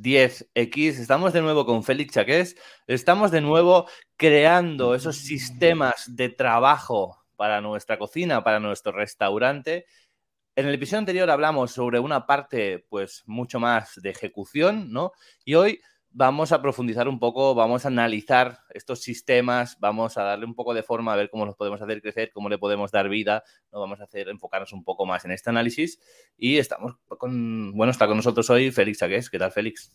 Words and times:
10X. 0.00 0.98
Estamos 0.98 1.32
de 1.32 1.42
nuevo 1.42 1.66
con 1.66 1.84
Félix 1.84 2.14
Chaqués. 2.14 2.56
Estamos 2.86 3.30
de 3.30 3.40
nuevo 3.40 3.86
creando 4.16 4.94
esos 4.94 5.16
sistemas 5.16 6.04
de 6.14 6.30
trabajo 6.30 7.24
para 7.36 7.60
nuestra 7.60 7.98
cocina, 7.98 8.42
para 8.42 8.60
nuestro 8.60 8.92
restaurante. 8.92 9.86
En 10.56 10.66
el 10.66 10.74
episodio 10.74 10.98
anterior 11.00 11.30
hablamos 11.30 11.70
sobre 11.70 11.98
una 11.98 12.26
parte, 12.26 12.84
pues, 12.88 13.22
mucho 13.26 13.60
más 13.60 13.94
de 13.96 14.10
ejecución, 14.10 14.90
¿no? 14.90 15.12
Y 15.44 15.54
hoy 15.54 15.80
vamos 16.12 16.52
a 16.52 16.60
profundizar 16.60 17.08
un 17.08 17.18
poco, 17.18 17.54
vamos 17.54 17.84
a 17.84 17.88
analizar 17.88 18.60
estos 18.70 19.00
sistemas, 19.00 19.78
vamos 19.80 20.18
a 20.18 20.22
darle 20.22 20.44
un 20.44 20.54
poco 20.54 20.74
de 20.74 20.82
forma 20.82 21.12
a 21.12 21.16
ver 21.16 21.30
cómo 21.30 21.46
los 21.46 21.56
podemos 21.56 21.80
hacer 21.80 22.02
crecer, 22.02 22.30
cómo 22.32 22.48
le 22.48 22.58
podemos 22.58 22.90
dar 22.90 23.08
vida, 23.08 23.44
¿no? 23.72 23.80
Vamos 23.80 24.00
a 24.00 24.04
hacer, 24.04 24.28
enfocarnos 24.28 24.72
un 24.72 24.84
poco 24.84 25.06
más 25.06 25.24
en 25.24 25.32
este 25.32 25.50
análisis. 25.50 26.00
Y 26.36 26.58
estamos 26.58 26.96
con, 27.06 27.72
bueno, 27.72 27.92
está 27.92 28.06
con 28.06 28.16
nosotros 28.16 28.48
hoy 28.50 28.70
Félix 28.70 28.98
Saqués. 28.98 29.30
¿Qué 29.30 29.38
tal, 29.38 29.52
Félix? 29.52 29.92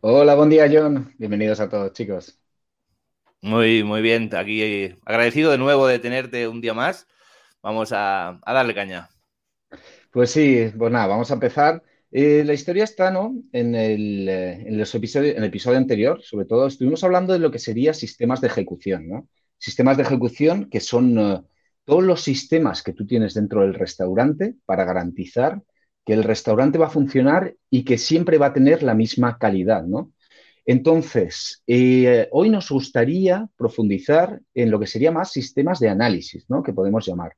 Hola, 0.00 0.34
buen 0.34 0.50
día, 0.50 0.68
John. 0.70 1.14
Bienvenidos 1.18 1.60
a 1.60 1.68
todos, 1.68 1.92
chicos. 1.92 2.38
Muy, 3.40 3.82
muy 3.84 4.02
bien. 4.02 4.30
Aquí 4.34 4.96
agradecido 5.04 5.50
de 5.50 5.58
nuevo 5.58 5.86
de 5.86 5.98
tenerte 5.98 6.46
un 6.48 6.60
día 6.60 6.74
más. 6.74 7.06
Vamos 7.62 7.92
a, 7.92 8.40
a 8.42 8.52
darle 8.52 8.74
caña. 8.74 9.08
Pues 10.10 10.30
sí, 10.30 10.70
pues 10.78 10.92
nada, 10.92 11.06
vamos 11.06 11.30
a 11.30 11.34
empezar. 11.34 11.82
Eh, 12.16 12.44
la 12.44 12.52
historia 12.54 12.84
está, 12.84 13.10
¿no? 13.10 13.34
En 13.50 13.74
el, 13.74 14.28
eh, 14.28 14.68
en 14.68 14.78
los 14.78 14.94
en 14.94 15.24
el 15.36 15.44
episodio 15.44 15.78
anterior, 15.78 16.22
sobre 16.22 16.46
todo, 16.46 16.68
estuvimos 16.68 17.02
hablando 17.02 17.32
de 17.32 17.40
lo 17.40 17.50
que 17.50 17.58
sería 17.58 17.92
sistemas 17.92 18.40
de 18.40 18.46
ejecución, 18.46 19.08
¿no? 19.08 19.28
Sistemas 19.58 19.96
de 19.96 20.04
ejecución 20.04 20.70
que 20.70 20.78
son 20.78 21.18
eh, 21.18 21.42
todos 21.84 22.04
los 22.04 22.20
sistemas 22.22 22.84
que 22.84 22.92
tú 22.92 23.04
tienes 23.04 23.34
dentro 23.34 23.62
del 23.62 23.74
restaurante 23.74 24.54
para 24.64 24.84
garantizar 24.84 25.60
que 26.06 26.12
el 26.12 26.22
restaurante 26.22 26.78
va 26.78 26.86
a 26.86 26.90
funcionar 26.90 27.56
y 27.68 27.84
que 27.84 27.98
siempre 27.98 28.38
va 28.38 28.46
a 28.46 28.52
tener 28.52 28.84
la 28.84 28.94
misma 28.94 29.36
calidad, 29.36 29.84
¿no? 29.84 30.12
Entonces, 30.66 31.64
hoy 32.30 32.48
nos 32.48 32.70
gustaría 32.70 33.48
profundizar 33.56 34.40
en 34.54 34.70
lo 34.70 34.78
que 34.78 34.86
sería 34.86 35.10
más 35.10 35.32
sistemas 35.32 35.80
de 35.80 35.88
análisis, 35.88 36.48
¿no? 36.48 36.62
Que 36.62 36.72
podemos 36.72 37.06
llamar. 37.06 37.32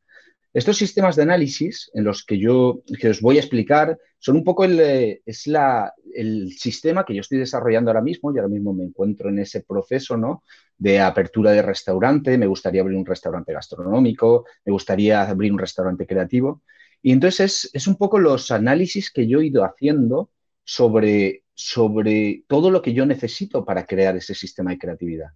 Estos 0.57 0.79
sistemas 0.79 1.17
de 1.17 1.23
análisis 1.23 1.91
en 1.93 2.03
los 2.03 2.25
que 2.25 2.39
yo 2.39 2.81
que 2.99 3.11
os 3.11 3.21
voy 3.21 3.37
a 3.37 3.41
explicar 3.41 3.99
son 4.19 4.37
un 4.37 4.43
poco 4.43 4.65
el, 4.65 4.81
eh, 4.81 5.21
es 5.27 5.47
la, 5.47 5.93
el 6.15 6.51
sistema 6.51 7.05
que 7.05 7.15
yo 7.15 7.21
estoy 7.21 7.37
desarrollando 7.37 7.91
ahora 7.91 8.01
mismo 8.01 8.33
y 8.33 8.39
ahora 8.39 8.49
mismo 8.49 8.73
me 8.73 8.85
encuentro 8.85 9.29
en 9.29 9.39
ese 9.39 9.61
proceso 9.61 10.17
¿no? 10.17 10.43
de 10.79 10.99
apertura 10.99 11.51
de 11.51 11.61
restaurante, 11.61 12.39
me 12.39 12.47
gustaría 12.47 12.81
abrir 12.81 12.97
un 12.97 13.05
restaurante 13.05 13.53
gastronómico, 13.53 14.47
me 14.65 14.73
gustaría 14.73 15.29
abrir 15.29 15.53
un 15.53 15.59
restaurante 15.59 16.07
creativo. 16.07 16.63
Y 17.03 17.13
entonces 17.13 17.41
es, 17.41 17.71
es 17.75 17.87
un 17.87 17.97
poco 17.97 18.19
los 18.19 18.51
análisis 18.51 19.13
que 19.13 19.27
yo 19.27 19.41
he 19.41 19.49
ido 19.49 19.63
haciendo 19.63 20.31
sobre, 20.65 21.45
sobre 21.53 22.45
todo 22.49 22.71
lo 22.71 22.81
que 22.81 22.95
yo 22.95 23.05
necesito 23.05 23.63
para 23.67 23.85
crear 23.85 24.17
ese 24.17 24.35
sistema 24.35 24.71
de 24.71 24.79
creatividad 24.79 25.33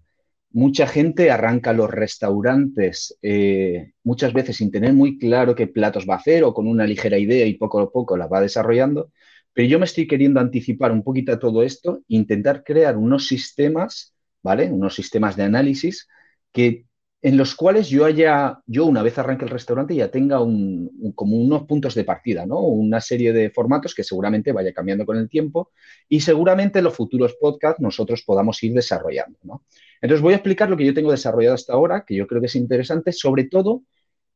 mucha 0.52 0.86
gente 0.86 1.30
arranca 1.30 1.72
los 1.72 1.90
restaurantes 1.90 3.16
eh, 3.22 3.92
muchas 4.02 4.32
veces 4.32 4.56
sin 4.56 4.70
tener 4.70 4.92
muy 4.92 5.18
claro 5.18 5.54
qué 5.54 5.66
platos 5.66 6.06
va 6.08 6.14
a 6.14 6.18
hacer 6.18 6.44
o 6.44 6.54
con 6.54 6.66
una 6.66 6.86
ligera 6.86 7.18
idea 7.18 7.46
y 7.46 7.54
poco 7.54 7.80
a 7.80 7.90
poco 7.90 8.16
la 8.16 8.26
va 8.26 8.40
desarrollando. 8.40 9.12
Pero 9.52 9.68
yo 9.68 9.78
me 9.78 9.84
estoy 9.84 10.06
queriendo 10.06 10.40
anticipar 10.40 10.92
un 10.92 11.02
poquito 11.02 11.32
a 11.32 11.38
todo 11.38 11.62
esto, 11.62 12.02
intentar 12.08 12.64
crear 12.64 12.96
unos 12.96 13.26
sistemas, 13.26 14.14
¿vale? 14.42 14.70
Unos 14.70 14.94
sistemas 14.94 15.36
de 15.36 15.44
análisis 15.44 16.08
que 16.52 16.86
en 17.22 17.36
los 17.36 17.54
cuales 17.54 17.88
yo 17.90 18.06
haya, 18.06 18.60
yo 18.66 18.86
una 18.86 19.02
vez 19.02 19.18
arranque 19.18 19.44
el 19.44 19.50
restaurante 19.50 19.94
ya 19.94 20.10
tenga 20.10 20.38
como 20.38 21.36
unos 21.36 21.64
puntos 21.64 21.94
de 21.94 22.04
partida, 22.04 22.46
¿no? 22.46 22.60
Una 22.60 23.00
serie 23.00 23.32
de 23.32 23.50
formatos 23.50 23.94
que 23.94 24.04
seguramente 24.04 24.52
vaya 24.52 24.72
cambiando 24.72 25.04
con 25.04 25.18
el 25.18 25.28
tiempo 25.28 25.70
y 26.08 26.20
seguramente 26.20 26.78
en 26.78 26.86
los 26.86 26.94
futuros 26.96 27.36
podcasts 27.38 27.80
nosotros 27.80 28.22
podamos 28.22 28.62
ir 28.62 28.72
desarrollando, 28.72 29.38
¿no? 29.42 29.64
Entonces 30.00 30.22
voy 30.22 30.32
a 30.32 30.36
explicar 30.36 30.70
lo 30.70 30.76
que 30.76 30.86
yo 30.86 30.94
tengo 30.94 31.10
desarrollado 31.10 31.54
hasta 31.54 31.72
ahora, 31.72 32.04
que 32.06 32.14
yo 32.14 32.26
creo 32.26 32.40
que 32.40 32.46
es 32.46 32.56
interesante, 32.56 33.12
sobre 33.12 33.44
todo 33.44 33.82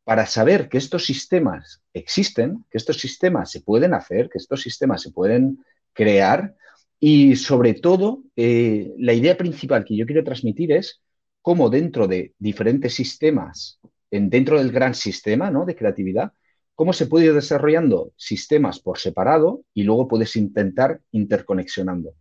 para 0.05 0.27
saber 0.27 0.69
que 0.69 0.79
estos 0.79 1.07
sistemas 1.07 1.83
existen, 1.95 2.65
que 2.71 2.79
estos 2.79 2.99
sistemas 2.99 3.51
se 3.51 3.63
pueden 3.63 3.95
hacer, 3.95 4.29
que 4.29 4.39
estos 4.39 4.61
sistemas 4.61 5.01
se 5.03 5.11
pueden 5.11 5.65
crear 5.95 6.55
y 7.01 7.37
sobre 7.37 7.75
todo 7.75 8.23
eh, 8.37 8.93
la 8.99 9.15
idea 9.15 9.37
principal 9.37 9.85
que 9.85 9.97
yo 9.97 10.07
quiero 10.07 10.25
transmitir 10.25 10.73
es 10.73 11.01
cómo 11.41 11.71
dentro 11.71 12.07
de 12.07 12.35
diferentes 12.39 12.95
sistemas, 12.95 13.81
en, 14.11 14.31
dentro 14.31 14.59
del 14.59 14.71
gran 14.71 14.95
sistema 14.95 15.51
¿no? 15.51 15.65
de 15.65 15.77
creatividad, 15.77 16.33
cómo 16.75 16.93
se 16.93 17.07
puede 17.07 17.27
ir 17.27 17.35
desarrollando 17.35 18.13
sistemas 18.17 18.81
por 18.81 18.99
separado 18.99 19.63
y 19.73 19.85
luego 19.85 20.09
puedes 20.09 20.37
intentar 20.37 21.01
interconexionando. 21.13 22.15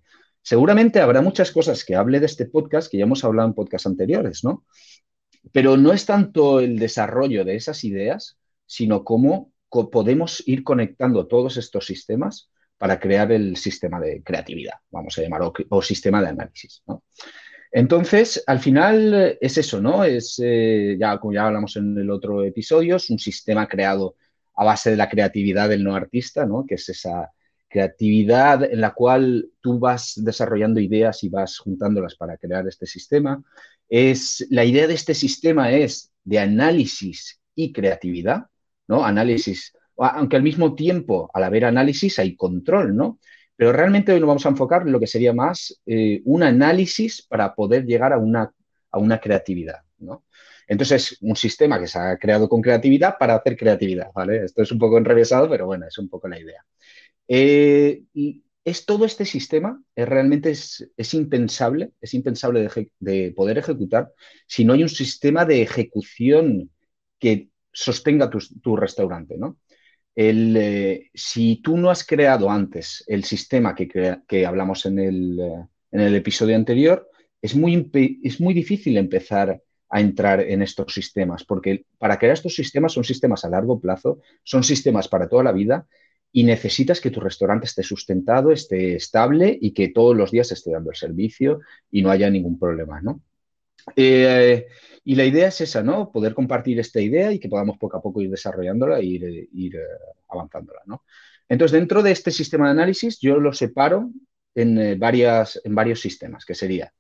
Seguramente 0.43 0.99
habrá 0.99 1.21
muchas 1.21 1.51
cosas 1.51 1.85
que 1.85 1.95
hable 1.95 2.19
de 2.19 2.25
este 2.25 2.45
podcast 2.45 2.91
que 2.91 2.97
ya 2.97 3.05
hemos 3.05 3.23
hablado 3.23 3.47
en 3.47 3.55
podcasts 3.55 3.87
anteriores, 3.87 4.43
¿no? 4.43 4.65
Pero 5.51 5.77
no 5.77 5.93
es 5.93 6.05
tanto 6.05 6.59
el 6.59 6.77
desarrollo 6.77 7.45
de 7.45 7.55
esas 7.55 7.83
ideas, 7.85 8.37
sino 8.65 9.03
cómo 9.03 9.51
podemos 9.69 10.43
ir 10.45 10.63
conectando 10.63 11.27
todos 11.27 11.57
estos 11.57 11.85
sistemas 11.85 12.51
para 12.77 12.99
crear 12.99 13.31
el 13.31 13.55
sistema 13.55 13.99
de 13.99 14.21
creatividad, 14.21 14.73
vamos 14.91 15.17
a 15.17 15.21
llamar, 15.21 15.41
o, 15.69 15.81
sistema 15.81 16.21
de 16.21 16.27
análisis. 16.27 16.83
¿no? 16.85 17.03
Entonces, 17.71 18.43
al 18.45 18.59
final 18.59 19.13
eh, 19.13 19.37
es 19.41 19.57
eso, 19.57 19.81
¿no? 19.81 20.03
Es, 20.03 20.39
eh, 20.43 20.97
ya, 20.99 21.17
como 21.17 21.33
ya 21.33 21.47
hablamos 21.47 21.75
en 21.77 21.97
el 21.97 22.11
otro 22.11 22.43
episodio, 22.43 22.97
es 22.97 23.09
un 23.09 23.17
sistema 23.17 23.67
creado 23.67 24.15
a 24.55 24.65
base 24.65 24.91
de 24.91 24.97
la 24.97 25.09
creatividad 25.09 25.69
del 25.69 25.83
no 25.83 25.95
artista, 25.95 26.45
¿no? 26.45 26.65
Que 26.67 26.75
es 26.75 26.87
esa 26.89 27.31
creatividad 27.73 28.63
en 28.63 28.81
la 28.81 28.93
cual 28.93 29.49
tú 29.59 29.79
vas 29.79 30.13
desarrollando 30.15 30.79
ideas 30.79 31.23
y 31.23 31.29
vas 31.29 31.57
juntándolas 31.57 32.15
para 32.15 32.37
crear 32.37 32.67
este 32.67 32.85
sistema. 32.85 33.43
Es, 33.89 34.45
la 34.51 34.63
idea 34.63 34.85
de 34.87 34.93
este 34.93 35.15
sistema 35.15 35.71
es 35.71 36.11
de 36.23 36.37
análisis 36.37 37.41
y 37.55 37.73
creatividad, 37.73 38.45
¿no? 38.87 39.03
Análisis, 39.03 39.73
aunque 39.97 40.35
al 40.35 40.43
mismo 40.43 40.75
tiempo, 40.75 41.31
al 41.33 41.43
haber 41.45 41.65
análisis, 41.65 42.19
hay 42.19 42.35
control, 42.35 42.95
¿no? 42.95 43.19
Pero 43.55 43.71
realmente 43.71 44.11
hoy 44.11 44.19
nos 44.19 44.27
vamos 44.27 44.45
a 44.45 44.49
enfocar 44.49 44.83
en 44.83 44.91
lo 44.91 44.99
que 44.99 45.07
sería 45.07 45.33
más 45.33 45.81
eh, 45.87 46.21
un 46.25 46.43
análisis 46.43 47.23
para 47.23 47.55
poder 47.55 47.85
llegar 47.85 48.13
a 48.13 48.19
una, 48.19 48.51
a 48.91 48.99
una 48.99 49.19
creatividad, 49.19 49.81
¿no? 49.97 50.25
Entonces, 50.67 51.17
un 51.21 51.35
sistema 51.35 51.79
que 51.79 51.87
se 51.87 51.99
ha 51.99 52.17
creado 52.17 52.47
con 52.47 52.61
creatividad 52.61 53.17
para 53.19 53.35
hacer 53.35 53.57
creatividad, 53.57 54.11
¿vale? 54.13 54.45
Esto 54.45 54.61
es 54.61 54.71
un 54.71 54.79
poco 54.79 54.97
enrevesado, 54.97 55.49
pero 55.49 55.65
bueno, 55.65 55.87
es 55.87 55.97
un 55.97 56.07
poco 56.07 56.27
la 56.27 56.39
idea. 56.39 56.63
Eh, 57.27 58.03
es 58.65 58.85
todo 58.85 59.05
este 59.05 59.25
sistema, 59.25 59.81
es, 59.95 60.07
realmente 60.07 60.51
es, 60.51 61.13
impensable, 61.13 61.91
es 61.99 62.13
impensable 62.13 62.69
de, 62.99 63.31
poder 63.35 63.57
ejecutar 63.57 64.11
si 64.47 64.63
no 64.63 64.73
hay 64.73 64.83
un 64.83 64.89
sistema 64.89 65.45
de 65.45 65.61
ejecución 65.61 66.71
que 67.19 67.49
sostenga 67.71 68.29
tu, 68.29 68.75
restaurante, 68.75 69.37
¿no? 69.37 69.57
el, 70.15 70.55
eh, 70.57 71.09
si 71.13 71.57
tú 71.57 71.77
no 71.77 71.89
has 71.89 72.05
creado 72.05 72.49
antes 72.49 73.03
el 73.07 73.23
sistema 73.23 73.75
que, 73.75 74.45
hablamos 74.45 74.85
en 74.85 74.99
el, 74.99 75.39
en 75.91 75.99
el, 75.99 76.15
episodio 76.15 76.55
anterior, 76.55 77.09
es 77.41 77.55
muy, 77.55 77.89
es 78.23 78.39
muy 78.39 78.53
difícil 78.53 78.97
empezar 78.97 79.61
a 79.89 80.01
entrar 80.01 80.39
en 80.41 80.61
estos 80.61 80.93
sistemas, 80.93 81.43
porque 81.43 81.85
para 81.97 82.17
crear 82.17 82.33
estos 82.33 82.55
sistemas 82.55 82.93
son 82.93 83.03
sistemas 83.03 83.45
a 83.45 83.49
largo 83.49 83.79
plazo, 83.79 84.21
son 84.43 84.63
sistemas 84.63 85.07
para 85.07 85.27
toda 85.27 85.43
la 85.43 85.51
vida 85.51 85.87
y 86.33 86.43
necesitas 86.43 86.99
que 86.99 87.11
tu 87.11 87.19
restaurante 87.21 87.67
esté 87.67 87.83
sustentado, 87.83 88.51
esté 88.51 88.95
estable 88.95 89.57
y 89.61 89.71
que 89.71 89.89
todos 89.89 90.17
los 90.17 90.31
días 90.31 90.51
esté 90.51 90.71
dando 90.71 90.89
el 90.89 90.97
servicio 90.97 91.61
y 91.91 92.01
no 92.01 92.09
haya 92.09 92.29
ningún 92.29 92.59
problema, 92.59 92.99
¿no? 93.01 93.21
Eh, 93.95 94.65
y 95.03 95.15
la 95.15 95.25
idea 95.25 95.49
es 95.49 95.61
esa, 95.61 95.83
¿no? 95.83 96.11
Poder 96.11 96.33
compartir 96.33 96.79
esta 96.79 96.99
idea 96.99 97.31
y 97.31 97.39
que 97.39 97.49
podamos 97.49 97.77
poco 97.77 97.97
a 97.97 98.01
poco 98.01 98.19
ir 98.21 98.31
desarrollándola 98.31 98.99
e 98.99 99.05
ir, 99.05 99.49
ir 99.53 99.75
eh, 99.75 99.81
avanzándola, 100.27 100.81
¿no? 100.85 101.03
Entonces, 101.47 101.77
dentro 101.79 102.01
de 102.01 102.11
este 102.11 102.31
sistema 102.31 102.65
de 102.65 102.71
análisis, 102.71 103.19
yo 103.19 103.39
lo 103.39 103.53
separo 103.53 104.09
en, 104.55 104.77
eh, 104.79 104.95
varias, 104.95 105.61
en 105.63 105.75
varios 105.75 106.01
sistemas, 106.01 106.45
que 106.45 106.55
sería 106.55 106.91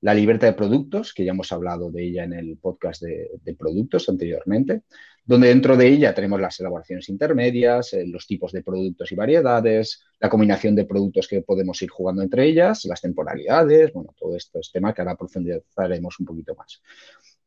la 0.00 0.14
libertad 0.14 0.48
de 0.48 0.52
productos, 0.52 1.12
que 1.12 1.24
ya 1.24 1.32
hemos 1.32 1.50
hablado 1.50 1.90
de 1.90 2.04
ella 2.04 2.24
en 2.24 2.34
el 2.34 2.58
podcast 2.58 3.02
de, 3.02 3.54
productos 3.58 4.08
anteriormente, 4.08 4.82
donde 5.26 5.48
dentro 5.48 5.76
de 5.76 5.88
ella 5.88 6.14
tenemos 6.14 6.40
las 6.40 6.58
elaboraciones 6.60 7.08
intermedias, 7.08 7.92
eh, 7.92 8.06
los 8.06 8.26
tipos 8.26 8.52
de 8.52 8.62
productos 8.62 9.10
y 9.12 9.16
variedades, 9.16 10.04
la 10.20 10.30
combinación 10.30 10.74
de 10.74 10.86
productos 10.86 11.28
que 11.28 11.42
podemos 11.42 11.82
ir 11.82 11.90
jugando 11.90 12.22
entre 12.22 12.46
ellas, 12.46 12.84
las 12.86 13.00
temporalidades, 13.00 13.92
bueno, 13.92 14.14
todo 14.16 14.36
esto 14.36 14.60
es 14.60 14.70
tema 14.72 14.94
que 14.94 15.02
ahora 15.02 15.16
profundizaremos 15.16 16.18
un 16.20 16.26
poquito 16.26 16.54
más. 16.54 16.80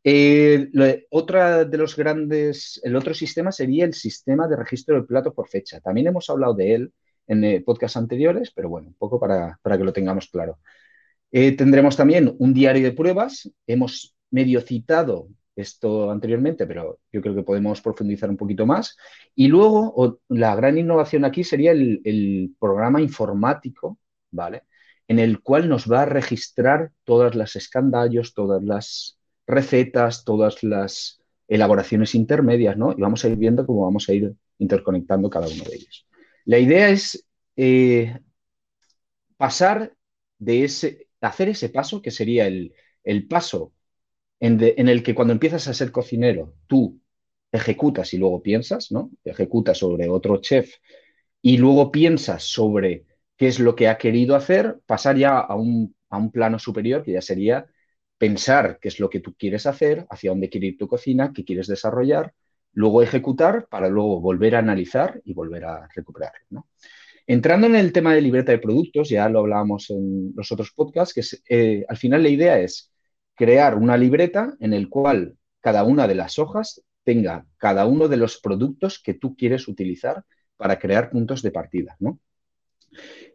Eh, 0.04 0.70
otra 1.10 1.66
de 1.66 1.78
los 1.78 1.96
grandes, 1.96 2.80
el 2.84 2.96
otro 2.96 3.14
sistema 3.14 3.52
sería 3.52 3.86
el 3.86 3.94
sistema 3.94 4.48
de 4.48 4.56
registro 4.56 4.96
del 4.96 5.06
plato 5.06 5.34
por 5.34 5.48
fecha. 5.48 5.80
También 5.82 6.08
hemos 6.08 6.30
hablado 6.30 6.54
de 6.54 6.74
él 6.74 6.94
en 7.28 7.44
eh, 7.44 7.62
podcasts 7.62 7.98
anteriores, 7.98 8.52
pero 8.52 8.70
bueno, 8.70 8.88
un 8.90 8.96
poco 8.96 9.20
para, 9.20 9.60
para 9.62 9.78
que 9.78 9.84
lo 9.84 9.94
tengamos 9.94 10.28
claro. 10.30 10.60
Eh, 11.32 11.56
tendremos 11.56 11.96
también 11.96 12.36
un 12.40 12.54
diario 12.54 12.84
de 12.84 12.92
pruebas. 12.94 13.50
Hemos 13.68 14.16
medio 14.32 14.62
citado 14.62 15.28
esto 15.60 16.12
anteriormente, 16.12 16.66
pero 16.68 17.00
yo 17.12 17.22
creo 17.22 17.36
que 17.36 17.44
podemos 17.44 17.82
profundizar 17.82 18.30
un 18.30 18.38
poquito 18.38 18.66
más. 18.66 18.98
Y 19.36 19.48
luego, 19.48 20.22
la 20.30 20.56
gran 20.56 20.78
innovación 20.78 21.26
aquí 21.26 21.44
sería 21.44 21.72
el, 21.72 22.56
programa 22.60 23.02
informático, 23.02 23.98
¿vale? 24.32 24.64
En 25.08 25.20
el 25.20 25.42
cual 25.42 25.70
nos 25.70 25.92
va 25.92 26.04
a 26.04 26.06
registrar 26.06 26.92
todas 27.04 27.36
las 27.36 27.56
escandallos, 27.56 28.34
todas 28.34 28.64
las 28.64 29.20
recetas, 29.48 30.24
todas 30.24 30.64
las 30.64 31.22
elaboraciones 31.48 32.16
intermedias, 32.16 32.78
¿no? 32.78 32.92
Y 32.92 33.02
vamos 33.02 33.26
a 33.26 33.30
ir 33.30 33.36
viendo 33.38 33.66
cómo 33.66 33.84
vamos 33.84 34.08
a 34.10 34.14
ir 34.14 34.34
interconectando 34.60 35.30
cada 35.30 35.48
uno 35.48 35.64
de 35.64 35.76
ellos. 35.76 36.06
La 36.46 36.60
idea 36.60 36.90
es 36.90 37.26
eh, 37.56 38.20
pasar 39.38 39.94
de 40.38 40.64
ese, 40.64 41.08
hacer 41.22 41.50
ese 41.50 41.70
paso, 41.70 42.02
que 42.02 42.12
sería 42.12 42.48
el, 42.48 42.74
paso 43.28 43.74
en, 44.40 44.88
el 44.90 45.04
que 45.04 45.16
cuando 45.16 45.34
empiezas 45.34 45.68
a 45.68 45.74
ser 45.74 45.92
cocinero, 45.92 46.56
tú 46.68 47.02
ejecutas 47.52 48.14
y 48.14 48.18
luego 48.18 48.42
piensas, 48.42 48.92
¿no? 48.92 49.12
Ejecutas 49.24 49.78
sobre 49.78 50.08
otro 50.10 50.38
chef 50.38 50.76
y 51.42 51.58
luego 51.58 51.92
piensas 51.92 52.44
sobre 52.44 53.06
qué 53.38 53.48
es 53.48 53.60
lo 53.60 53.76
que 53.76 53.88
ha 53.88 53.98
querido 53.98 54.36
hacer, 54.36 54.80
pasar 54.86 55.18
ya 55.18 55.40
a 55.40 55.56
un, 55.56 55.96
a 56.10 56.18
un 56.18 56.32
plano 56.32 56.60
superior, 56.60 57.04
que 57.04 57.14
ya 57.14 57.22
sería 57.22 57.66
pensar 58.18 58.80
qué 58.82 58.90
es 58.90 59.00
lo 59.00 59.10
que 59.10 59.20
tú 59.22 59.34
quieres 59.38 59.66
hacer, 59.66 60.06
hacia 60.10 60.32
dónde 60.32 60.50
quiere 60.50 60.68
ir 60.68 60.78
tu 60.78 60.88
cocina, 60.88 61.32
qué 61.34 61.46
quieres 61.46 61.68
desarrollar, 61.68 62.34
luego 62.74 63.02
ejecutar 63.02 63.68
para 63.70 63.88
luego 63.90 64.20
volver 64.22 64.56
a 64.56 64.60
analizar 64.60 65.22
y 65.24 65.34
volver 65.34 65.66
a 65.66 65.88
recuperar. 65.96 66.34
Entrando 67.26 67.68
en 67.68 67.76
el 67.76 67.94
tema 67.94 68.14
de 68.14 68.22
libreta 68.22 68.52
de 68.52 68.60
productos, 68.60 69.10
ya 69.10 69.30
lo 69.30 69.40
hablábamos 69.40 69.90
en 69.90 70.34
los 70.36 70.52
otros 70.52 70.72
podcasts, 70.72 71.14
que 71.14 71.22
eh, 71.56 71.86
al 71.88 71.98
final 71.98 72.24
la 72.24 72.30
idea 72.30 72.60
es 72.60 72.92
crear 73.40 73.76
una 73.76 73.96
libreta 73.96 74.58
en 74.60 74.74
el 74.74 74.90
cual 74.90 75.38
cada 75.62 75.86
una 75.86 76.10
de 76.10 76.16
las 76.16 76.40
hojas 76.40 76.84
tenga 77.06 77.46
cada 77.56 77.86
uno 77.86 78.10
de 78.10 78.18
los 78.18 78.38
productos 78.42 79.00
que 79.02 79.14
tú 79.14 79.38
quieres 79.38 79.70
utilizar 79.70 80.26
para 80.58 80.78
crear 80.78 81.10
puntos 81.10 81.42
de 81.42 81.52
partida. 81.52 81.96
¿no? 82.00 82.20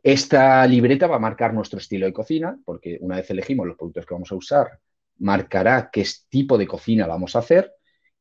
Esta 0.03 0.67
libreta 0.67 1.07
va 1.07 1.17
a 1.17 1.21
marcar 1.21 1.55
nuestro 1.55 1.79
estilo 1.79 2.05
de 2.05 2.13
cocina, 2.13 2.59
porque 2.67 2.99
una 3.01 3.17
vez 3.17 3.31
elegimos 3.31 3.67
los 3.67 3.79
productos 3.79 4.05
que 4.05 4.13
vamos 4.13 4.31
a 4.31 4.35
usar, 4.35 4.79
marcará 5.21 5.89
qué 5.91 6.07
tipo 6.29 6.59
de 6.59 6.67
cocina 6.67 7.07
vamos 7.07 7.35
a 7.35 7.39
hacer. 7.39 7.73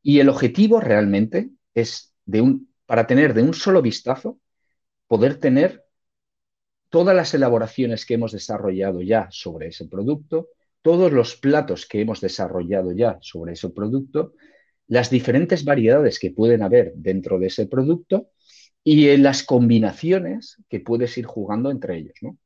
Y 0.02 0.22
el 0.22 0.30
objetivo 0.30 0.80
realmente 0.80 1.50
es 1.74 2.16
para 2.86 3.08
tener 3.08 3.34
de 3.34 3.44
un 3.44 3.54
solo 3.54 3.82
vistazo, 3.82 4.40
poder 5.08 5.36
tener 5.36 5.84
todas 6.88 7.14
las 7.14 7.34
elaboraciones 7.34 8.06
que 8.06 8.14
hemos 8.14 8.32
desarrollado 8.32 9.02
ya 9.02 9.28
sobre 9.32 9.68
ese 9.68 9.86
producto, 9.86 10.48
todos 10.84 11.12
los 11.12 11.36
platos 11.36 11.88
que 11.88 12.02
hemos 12.02 12.22
desarrollado 12.22 12.92
ya 12.92 13.18
sobre 13.22 13.54
ese 13.54 13.70
producto, 13.70 14.34
las 14.88 15.10
diferentes 15.10 15.66
variedades 15.66 16.20
que 16.20 16.30
pueden 16.30 16.62
haber 16.62 16.94
dentro 16.96 17.40
de 17.40 17.48
ese 17.48 17.66
producto 17.66 18.30
y 18.84 19.10
en 19.10 19.24
las 19.24 19.44
combinaciones 19.44 20.62
que 20.70 20.82
puedes 20.82 21.18
ir 21.18 21.26
jugando 21.26 21.72
entre 21.72 21.98
ellos. 21.98 22.16
¿no? 22.22 22.38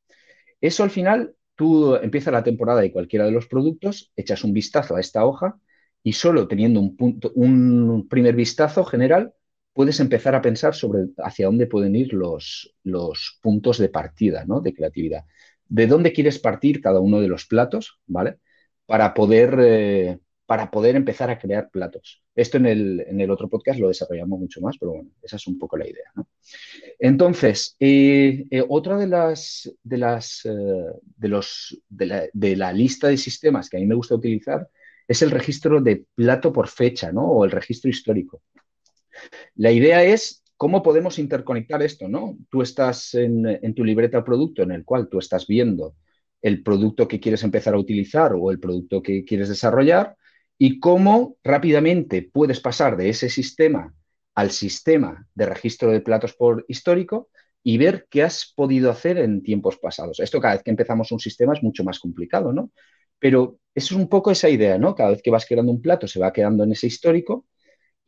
Eso 0.61 0.83
al 0.83 0.91
final, 0.91 1.35
tú 1.55 1.95
empiezas 1.95 2.31
la 2.31 2.43
temporada 2.43 2.81
de 2.81 2.91
cualquiera 2.91 3.25
de 3.25 3.31
los 3.31 3.47
productos, 3.47 4.13
echas 4.15 4.43
un 4.43 4.53
vistazo 4.53 4.95
a 4.95 5.01
esta 5.01 5.25
hoja 5.25 5.59
y 6.03 6.13
solo 6.13 6.47
teniendo 6.47 6.79
un, 6.79 6.95
punto, 6.95 7.31
un 7.33 8.07
primer 8.07 8.35
vistazo 8.35 8.85
general, 8.85 9.33
puedes 9.73 9.99
empezar 9.99 10.35
a 10.35 10.41
pensar 10.41 10.75
sobre 10.75 11.07
hacia 11.17 11.47
dónde 11.47 11.67
pueden 11.67 11.95
ir 11.95 12.13
los, 12.13 12.75
los 12.83 13.39
puntos 13.41 13.79
de 13.79 13.89
partida 13.89 14.45
¿no? 14.45 14.61
de 14.61 14.73
creatividad. 14.73 15.25
De 15.69 15.87
dónde 15.87 16.13
quieres 16.13 16.39
partir 16.39 16.81
cada 16.81 16.99
uno 16.99 17.19
de 17.19 17.27
los 17.27 17.45
platos, 17.45 17.99
¿vale? 18.05 18.37
Para 18.85 19.13
poder, 19.13 19.57
eh, 19.59 20.19
para 20.45 20.71
poder 20.71 20.95
empezar 20.95 21.29
a 21.29 21.39
crear 21.39 21.69
platos. 21.69 22.23
Esto 22.35 22.57
en 22.57 22.65
el, 22.67 23.31
otro 23.31 23.49
podcast 23.49 23.79
lo 23.79 23.87
desarrollamos 23.87 24.39
mucho 24.39 24.61
más, 24.61 24.77
pero 24.77 24.93
bueno, 24.93 25.09
esa 25.21 25.37
es 25.37 25.47
un 25.47 25.57
poco 25.57 25.77
la 25.77 25.87
idea. 25.87 26.11
Entonces, 26.99 27.75
eh, 27.79 28.45
eh, 28.49 28.63
otra 28.67 28.97
de 28.97 29.07
las, 29.07 29.71
de, 29.83 29.97
las 29.97 30.41
de, 30.43 31.27
los, 31.27 31.81
de, 31.89 32.05
la, 32.05 32.23
de, 32.31 32.55
la, 32.55 32.71
lista 32.71 33.07
de 33.07 33.17
sistemas 33.17 33.69
que 33.69 33.77
a 33.77 33.79
mí 33.79 33.87
me 33.87 33.95
gusta 33.95 34.15
utilizar 34.15 34.69
es 35.07 35.21
el 35.21 35.31
registro 35.31 35.81
de 35.81 36.05
plato 36.15 36.51
por 36.53 36.67
fecha, 36.67 37.11
¿no? 37.11 37.23
O 37.23 37.45
el 37.45 37.51
registro 37.51 37.89
histórico. 37.89 38.41
La 39.55 39.71
idea 39.71 40.03
es 40.03 40.43
cómo 40.57 40.81
podemos 40.83 41.19
interconectar 41.19 41.81
esto, 41.83 42.09
¿no? 42.09 42.37
Tú 42.49 42.61
estás 42.61 43.13
en, 43.13 43.73
tu 43.75 43.83
libreta 43.85 44.23
producto 44.23 44.63
en 44.63 44.71
el 44.71 44.83
cual 44.83 45.07
tú 45.07 45.19
estás 45.19 45.47
viendo 45.47 45.95
el 46.41 46.63
producto 46.63 47.07
que 47.07 47.19
quieres 47.19 47.43
empezar 47.43 47.75
a 47.75 47.79
utilizar 47.79 48.33
o 48.33 48.51
el 48.51 48.59
producto 48.59 49.01
que 49.01 49.23
quieres 49.23 49.49
desarrollar 49.49 50.15
y 50.57 50.79
cómo 50.79 51.37
rápidamente 51.43 52.23
puedes 52.31 52.59
pasar 52.59 52.97
de 52.97 53.09
ese 53.09 53.29
sistema 53.29 53.93
al 54.35 54.51
sistema 54.51 55.27
de 55.33 55.45
registro 55.45 55.91
de 55.91 56.01
platos 56.01 56.33
por 56.33 56.65
histórico 56.67 57.29
y 57.63 57.77
ver 57.77 58.07
qué 58.09 58.23
has 58.23 58.53
podido 58.55 58.91
hacer 58.91 59.17
en 59.17 59.43
tiempos 59.43 59.77
pasados. 59.77 60.19
Esto 60.19 60.39
cada 60.39 60.55
vez 60.55 60.63
que 60.63 60.71
empezamos 60.71 61.11
un 61.11 61.19
sistema 61.19 61.53
es 61.53 61.63
mucho 61.63 61.83
más 61.83 61.99
complicado, 61.99 62.53
¿no? 62.53 62.71
Pero 63.19 63.59
eso 63.73 63.95
es 63.95 63.99
un 63.99 64.07
poco 64.07 64.31
esa 64.31 64.49
idea, 64.49 64.77
¿no? 64.77 64.95
Cada 64.95 65.09
vez 65.11 65.21
que 65.21 65.31
vas 65.31 65.45
creando 65.45 65.71
un 65.71 65.81
plato 65.81 66.07
se 66.07 66.19
va 66.19 66.31
quedando 66.31 66.63
en 66.63 66.71
ese 66.71 66.87
histórico 66.87 67.45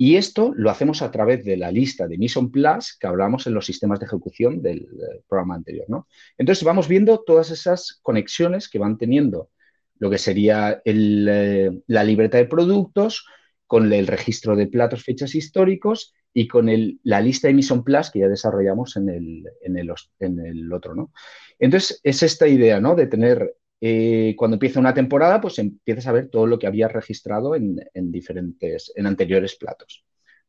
y 0.02 0.16
esto 0.16 0.54
lo 0.56 0.70
hacemos 0.70 1.02
a 1.02 1.12
través 1.12 1.44
de 1.44 1.58
la 1.58 1.72
lista 1.72 2.08
de 2.08 2.18
Mission 2.18 2.50
Plus 2.52 2.96
que 2.98 3.06
hablamos 3.06 3.46
en 3.48 3.54
los 3.54 3.66
sistemas 3.66 4.00
de 4.00 4.06
ejecución 4.06 4.62
del, 4.62 4.88
programa 5.28 5.56
anterior, 5.56 5.86
¿no? 5.90 6.08
Entonces 6.38 6.64
vamos 6.64 6.88
viendo 6.88 7.20
todas 7.20 7.52
esas 7.52 8.00
conexiones 8.02 8.70
que 8.70 8.80
van 8.80 8.98
teniendo 8.98 9.50
lo 9.98 10.10
que 10.10 10.18
sería 10.18 10.82
eh, 10.86 11.70
la 11.88 12.04
libreta 12.06 12.38
de 12.38 12.46
productos, 12.46 13.26
con 13.68 13.92
el 13.92 14.08
registro 14.08 14.56
de 14.56 14.68
platos, 14.68 15.04
fechas 15.04 15.36
históricos 15.36 16.16
y 16.34 16.48
con 16.48 16.70
la 17.04 17.20
lista 17.20 17.50
de 17.50 17.54
Mission 17.54 17.84
Plus 17.84 18.10
que 18.10 18.20
ya 18.20 18.30
desarrollamos 18.30 18.96
en 18.96 19.10
el, 19.10 19.44
en 19.62 19.78
el, 19.78 20.72
otro, 20.72 20.96
¿no? 20.96 21.12
Entonces, 21.60 22.00
es 22.04 22.24
esta 22.24 22.48
idea, 22.48 22.80
¿no? 22.80 22.96
De 22.96 23.06
tener, 23.06 23.54
eh, 23.82 24.36
cuando 24.38 24.56
empieza 24.56 24.80
una 24.80 24.94
temporada, 24.94 25.40
pues 25.40 25.60
empiezas 25.60 26.08
a 26.08 26.12
ver 26.12 26.30
todo 26.30 26.48
lo 26.48 26.60
que 26.60 26.68
habías 26.68 26.92
registrado 26.92 27.56
en, 27.56 27.80
diferentes, 28.12 28.92
en 28.96 29.08
anteriores 29.08 29.56
platos, 29.56 30.04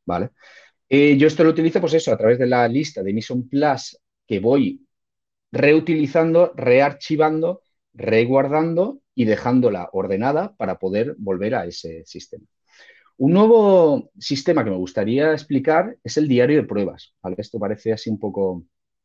¿vale? 0.05 0.31
Eh, 0.89 1.17
yo 1.17 1.29
esto 1.29 1.45
lo 1.45 1.51
utilizo, 1.51 1.81
pues 1.81 1.95
eso, 1.95 2.13
a 2.13 2.19
través 2.19 2.39
de 2.39 2.47
la 2.47 2.67
lista 2.67 3.03
de 3.03 3.13
Mission 3.13 3.49
Plus 3.49 3.99
que 4.27 4.41
voy 4.41 4.85
reutilizando, 5.53 6.53
rearchivando, 6.57 7.63
reguardando 7.93 9.01
y 9.15 9.25
dejándola 9.25 9.89
ordenada 9.93 10.55
para 10.57 10.79
poder 10.79 11.15
volver 11.19 11.55
a 11.55 11.67
ese 11.67 12.05
sistema. 12.07 12.45
Un 13.17 13.33
nuevo 13.33 14.11
sistema 14.19 14.65
que 14.65 14.71
me 14.71 14.77
gustaría 14.77 15.33
explicar 15.33 15.97
es 16.03 16.17
el 16.17 16.27
diario 16.27 16.57
de 16.57 16.67
pruebas. 16.67 17.15
Esto 17.37 17.59
parece 17.59 17.93
así 17.93 18.09
un 18.09 18.19
poco, 18.19 18.65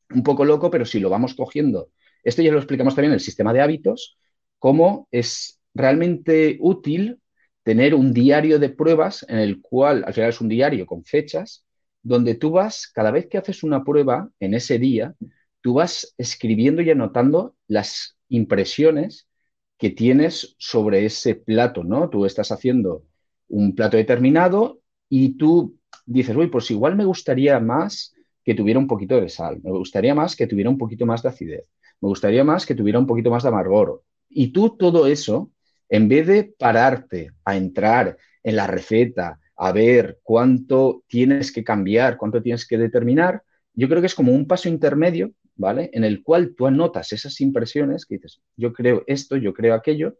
un 0.10 0.24
poco 0.24 0.46
loco, 0.46 0.72
pero 0.72 0.86
si 0.86 1.00
lo 1.00 1.10
vamos 1.10 1.36
cogiendo, 1.36 1.89
esto 2.25 2.41
ya 2.41 2.51
lo 2.51 2.58
explicamos 2.58 2.96
también 2.96 3.12
en 3.12 3.15
el 3.15 3.22
sistema 3.22 3.53
de 3.53 3.62
hábitos, 3.62 4.17
cómo 4.60 5.08
es 5.12 5.60
realmente 5.74 6.58
útil 6.60 7.22
tener 7.63 7.96
un 7.96 8.13
diario 8.13 8.60
de 8.60 8.70
pruebas 8.70 9.25
en 9.29 9.38
el 9.38 9.62
cual, 9.62 10.03
al 10.05 10.13
final 10.13 10.29
es 10.29 10.41
un 10.41 10.50
diario 10.50 10.86
con 10.86 11.05
fechas, 11.05 11.65
donde 12.03 12.36
tú 12.36 12.51
vas, 12.51 12.88
cada 12.94 13.12
vez 13.12 13.27
que 13.27 13.38
haces 13.38 13.63
una 13.63 13.84
prueba 13.84 14.29
en 14.39 14.53
ese 14.53 14.77
día, 14.77 15.15
tú 15.62 15.75
vas 15.75 16.13
escribiendo 16.17 16.82
y 16.82 16.91
anotando 16.91 17.55
las 17.67 18.17
impresiones 18.29 19.27
que 19.77 19.89
tienes 19.89 20.55
sobre 20.60 21.05
ese 21.05 21.36
plato, 21.36 21.84
¿no? 21.84 22.10
Tú 22.10 22.25
estás 22.25 22.51
haciendo 22.51 23.03
un 23.48 23.75
plato 23.75 23.98
determinado 23.98 24.79
y 25.10 25.38
tú 25.38 25.77
dices, 26.05 26.36
uy, 26.36 26.48
pues 26.48 26.70
igual 26.72 26.96
me 26.96 27.05
gustaría 27.05 27.60
más 27.60 28.13
que 28.44 28.53
tuviera 28.53 28.79
un 28.79 28.88
poquito 28.88 29.20
de 29.20 29.29
sal, 29.29 29.60
me 29.63 29.72
gustaría 29.72 30.13
más 30.13 30.36
que 30.36 30.48
tuviera 30.48 30.70
un 30.70 30.77
poquito 30.77 31.05
más 31.05 31.24
de 31.24 31.29
acidez, 31.29 31.65
me 32.02 32.10
gustaría 32.10 32.44
más 32.44 32.66
que 32.66 32.75
tuviera 32.75 33.00
un 33.00 33.08
poquito 33.08 33.30
más 33.30 33.44
de 33.44 33.50
amargor. 33.50 34.04
Y 34.30 34.52
tú 34.52 34.75
todo 34.78 35.08
eso, 35.08 35.52
en 35.90 36.08
vez 36.08 36.28
de 36.28 36.44
pararte 36.44 37.32
a 37.44 37.56
entrar 37.56 38.18
en 38.44 38.56
la 38.56 38.68
receta, 38.68 39.40
a 39.56 39.72
ver 39.72 40.20
cuánto 40.24 41.04
tienes 41.08 41.52
que 41.52 41.64
cambiar, 41.64 42.18
cuánto 42.18 42.42
tienes 42.42 42.68
que 42.68 42.78
determinar, 42.78 43.42
yo 43.74 43.88
creo 43.88 44.02
que 44.02 44.08
es 44.08 44.16
como 44.16 44.34
un 44.34 44.48
paso 44.48 44.70
intermedio, 44.70 45.32
¿vale? 45.56 45.90
En 45.94 46.04
el 46.04 46.24
cual 46.24 46.54
tú 46.56 46.68
anotas 46.68 47.14
esas 47.14 47.40
impresiones 47.42 48.06
que 48.06 48.16
dices, 48.16 48.42
yo 48.58 48.74
creo 48.74 49.04
esto, 49.08 49.38
yo 49.38 49.54
creo 49.54 49.74
aquello, 49.74 50.18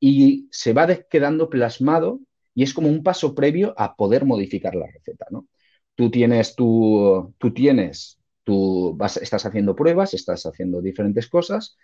y 0.00 0.48
se 0.50 0.72
va 0.72 0.88
quedando 1.08 1.48
plasmado 1.48 2.20
y 2.54 2.64
es 2.64 2.74
como 2.74 2.88
un 2.88 3.02
paso 3.02 3.34
previo 3.34 3.74
a 3.76 3.94
poder 3.94 4.24
modificar 4.24 4.74
la 4.74 4.86
receta, 4.86 5.26
¿no? 5.30 5.46
Tú 5.94 6.10
tienes 6.10 6.54
tú 6.56 7.34
tienes, 7.54 8.18
tú 8.44 8.98
estás 9.00 9.46
haciendo 9.46 9.76
pruebas, 9.76 10.14
estás 10.14 10.46
haciendo 10.46 10.80
diferentes 10.80 11.28
cosas, 11.28 11.76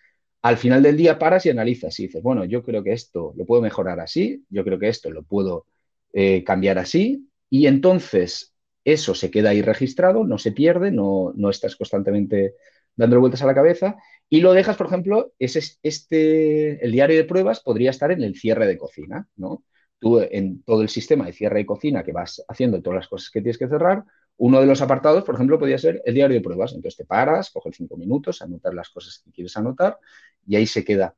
al 0.43 0.57
final 0.57 0.83
del 0.83 0.97
día 0.97 1.19
paras 1.19 1.47
y 1.47 1.51
analizas 1.51 1.99
y 1.99 2.07
dices, 2.07 2.23
bueno, 2.23 2.45
yo 2.45 2.63
creo 2.63 2.83
que 2.83 2.93
esto 2.93 3.33
lo 3.37 3.45
puedo 3.45 3.63
mejorar 3.63 4.01
así, 4.01 4.45
yo 4.49 4.65
creo 4.65 4.79
que 4.79 4.89
esto 4.89 5.11
lo 5.11 5.23
puedo 5.23 5.67
eh, 6.13 6.45
cambiar 6.45 6.79
así, 6.79 7.29
y 7.51 7.67
entonces 7.67 8.55
eso 8.85 9.15
se 9.15 9.31
queda 9.31 9.51
ahí 9.51 9.63
registrado, 9.63 10.25
no 10.25 10.39
se 10.39 10.53
pierde, 10.53 10.91
no, 10.91 11.33
no 11.37 11.51
estás 11.51 11.77
constantemente 11.77 12.55
dando 12.97 13.21
vueltas 13.21 13.43
a 13.43 13.47
la 13.47 13.55
cabeza, 13.55 13.97
y 14.29 14.41
lo 14.41 14.53
dejas, 14.53 14.77
por 14.77 14.87
ejemplo, 14.87 15.33
ese, 15.39 15.61
este, 15.83 16.85
el 16.85 16.93
diario 16.93 17.17
de 17.17 17.25
pruebas 17.25 17.61
podría 17.61 17.91
estar 17.91 18.11
en 18.13 18.23
el 18.23 18.37
cierre 18.37 18.67
de 18.67 18.79
cocina, 18.79 19.27
¿no? 19.37 19.65
Tú 19.99 20.21
en 20.21 20.63
todo 20.63 20.83
el 20.83 20.89
sistema 20.89 21.27
de 21.27 21.33
cierre 21.33 21.59
de 21.59 21.67
cocina 21.67 22.05
que 22.05 22.13
vas 22.13 22.45
haciendo 22.49 22.81
todas 22.83 22.99
las 22.99 23.09
cosas 23.09 23.31
que 23.31 23.41
tienes 23.41 23.59
que 23.59 23.69
cerrar, 23.69 24.05
uno 24.39 24.61
de 24.61 24.67
los 24.67 24.81
apartados, 24.83 25.25
por 25.25 25.35
ejemplo, 25.35 25.59
podría 25.59 25.79
ser 25.79 26.03
el 26.05 26.15
diario 26.15 26.37
de 26.37 26.43
pruebas. 26.43 26.73
Entonces 26.73 26.97
te 26.97 27.05
paras, 27.05 27.51
coges 27.51 27.77
cinco 27.77 27.97
minutos, 27.97 28.43
anotar 28.43 28.75
las 28.75 28.89
cosas 28.91 29.21
que 29.25 29.31
quieres 29.33 29.57
anotar 29.57 29.99
y 30.47 30.57
ahí 30.57 30.67
se 30.67 30.85
queda. 30.85 31.15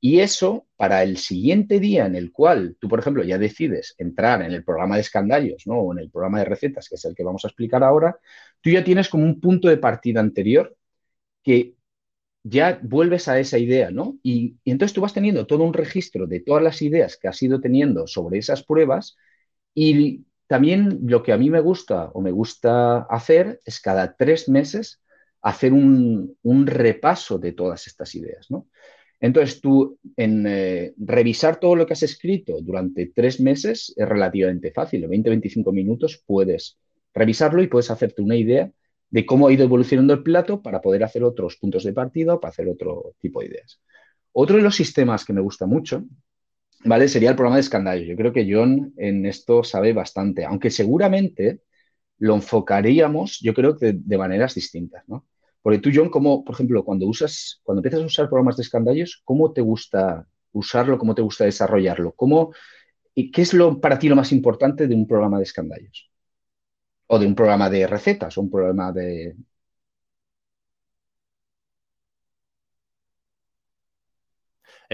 Y 0.00 0.20
eso, 0.20 0.66
para 0.76 1.02
el 1.02 1.16
siguiente 1.16 1.80
día 1.80 2.04
en 2.06 2.14
el 2.14 2.30
cual 2.30 2.76
tú, 2.78 2.88
por 2.88 2.98
ejemplo, 2.98 3.24
ya 3.24 3.38
decides 3.38 3.94
entrar 3.98 4.42
en 4.42 4.52
el 4.52 4.62
programa 4.64 4.96
de 4.96 5.00
escandallos, 5.02 5.66
¿no? 5.66 5.78
O 5.78 5.92
en 5.92 6.00
el 6.00 6.10
programa 6.10 6.40
de 6.40 6.44
recetas, 6.44 6.88
que 6.88 6.96
es 6.96 7.04
el 7.06 7.14
que 7.14 7.24
vamos 7.24 7.44
a 7.44 7.48
explicar 7.48 7.82
ahora, 7.82 8.18
tú 8.60 8.70
ya 8.70 8.84
tienes 8.84 9.08
como 9.08 9.24
un 9.24 9.40
punto 9.40 9.68
de 9.68 9.78
partida 9.78 10.20
anterior 10.20 10.76
que 11.42 11.76
ya 12.44 12.78
vuelves 12.82 13.28
a 13.28 13.38
esa 13.40 13.58
idea, 13.58 13.90
¿no? 13.90 14.18
Y, 14.22 14.58
y, 14.64 14.70
entonces 14.72 14.94
tú 14.94 15.00
vas 15.00 15.14
teniendo 15.14 15.46
todo 15.46 15.64
un 15.64 15.74
registro 15.74 16.26
de 16.26 16.40
todas 16.40 16.62
las 16.62 16.82
ideas 16.82 17.16
que 17.16 17.28
has 17.28 17.42
ido 17.42 17.60
teniendo 17.60 18.06
sobre 18.06 18.38
esas 18.38 18.64
pruebas 18.64 19.16
y 19.74 20.24
también 20.54 21.00
lo 21.08 21.24
que 21.24 21.32
a 21.32 21.36
mí 21.36 21.50
me 21.50 21.58
gusta 21.58 22.12
o 22.14 22.20
me 22.20 22.30
gusta 22.30 22.98
hacer 23.10 23.60
es 23.64 23.80
cada 23.80 24.14
tres 24.14 24.48
meses 24.48 25.02
hacer 25.42 25.72
un, 25.72 26.36
repaso 26.64 27.40
de 27.40 27.50
todas 27.50 27.88
estas 27.88 28.14
ideas, 28.14 28.52
¿no? 28.52 28.68
Entonces 29.18 29.60
tú 29.60 29.98
en 30.16 30.46
eh, 30.46 30.94
revisar 30.96 31.58
todo 31.58 31.74
lo 31.74 31.86
que 31.86 31.94
has 31.94 32.04
escrito 32.04 32.60
durante 32.62 33.06
tres 33.06 33.40
meses 33.40 33.92
es 33.96 34.08
relativamente 34.08 34.70
fácil, 34.70 35.02
en 35.02 35.24
20-25 35.24 35.72
minutos 35.72 36.22
puedes 36.24 36.78
revisarlo 37.12 37.60
y 37.60 37.66
puedes 37.66 37.90
hacerte 37.90 38.22
una 38.22 38.36
idea 38.36 38.70
de 39.10 39.26
cómo 39.26 39.48
ha 39.48 39.52
ido 39.52 39.64
evolucionando 39.64 40.14
el 40.14 40.22
plato 40.22 40.62
para 40.62 40.80
poder 40.80 41.02
hacer 41.02 41.24
otros 41.24 41.56
puntos 41.56 41.82
de 41.82 41.94
partida 41.94 42.34
o 42.34 42.40
para 42.40 42.50
hacer 42.50 42.68
otro 42.68 43.16
tipo 43.18 43.40
de 43.40 43.46
ideas. 43.46 43.80
Otro 44.30 44.58
de 44.58 44.62
los 44.62 44.76
sistemas 44.76 45.24
que 45.24 45.32
me 45.32 45.40
gusta 45.40 45.66
mucho, 45.66 46.04
¿vale? 46.84 47.08
Sería 47.08 47.30
el 47.30 47.36
programa 47.36 47.56
de 47.56 47.62
escandallos. 47.62 48.06
Yo 48.06 48.16
creo 48.16 48.32
que 48.32 48.46
John 48.50 48.92
en 48.96 49.26
esto 49.26 49.64
sabe 49.64 49.92
bastante, 49.92 50.44
aunque 50.44 50.70
seguramente 50.70 51.60
lo 52.18 52.34
enfocaríamos, 52.34 53.40
yo 53.40 53.54
creo 53.54 53.76
que 53.76 53.94
de, 53.94 54.18
maneras 54.18 54.54
distintas, 54.54 55.02
¿no? 55.08 55.26
Porque 55.62 55.78
tú, 55.78 55.90
John, 55.94 56.10
como, 56.10 56.44
por 56.44 56.54
ejemplo, 56.54 56.84
cuando 56.84 57.06
usas, 57.06 57.60
cuando 57.64 57.80
empiezas 57.80 58.02
a 58.02 58.06
usar 58.06 58.28
programas 58.28 58.56
de 58.56 58.62
escandallos, 58.62 59.22
¿cómo 59.24 59.52
te 59.52 59.62
gusta 59.62 60.26
usarlo? 60.52 60.98
¿Cómo 60.98 61.14
te 61.14 61.22
gusta 61.22 61.44
desarrollarlo? 61.44 62.12
¿Cómo, 62.12 62.52
y 63.14 63.30
¿Qué 63.30 63.42
es 63.42 63.54
lo, 63.54 63.80
para 63.80 63.98
ti 63.98 64.08
lo 64.08 64.16
más 64.16 64.32
importante 64.32 64.86
de 64.86 64.94
un 64.94 65.06
programa 65.06 65.38
de 65.38 65.44
escandallos? 65.44 66.10
O 67.06 67.18
de 67.18 67.26
un 67.26 67.34
programa 67.34 67.70
de 67.70 67.86
recetas, 67.86 68.36
o 68.36 68.42
un 68.42 68.50
programa 68.50 68.92
de... 68.92 69.36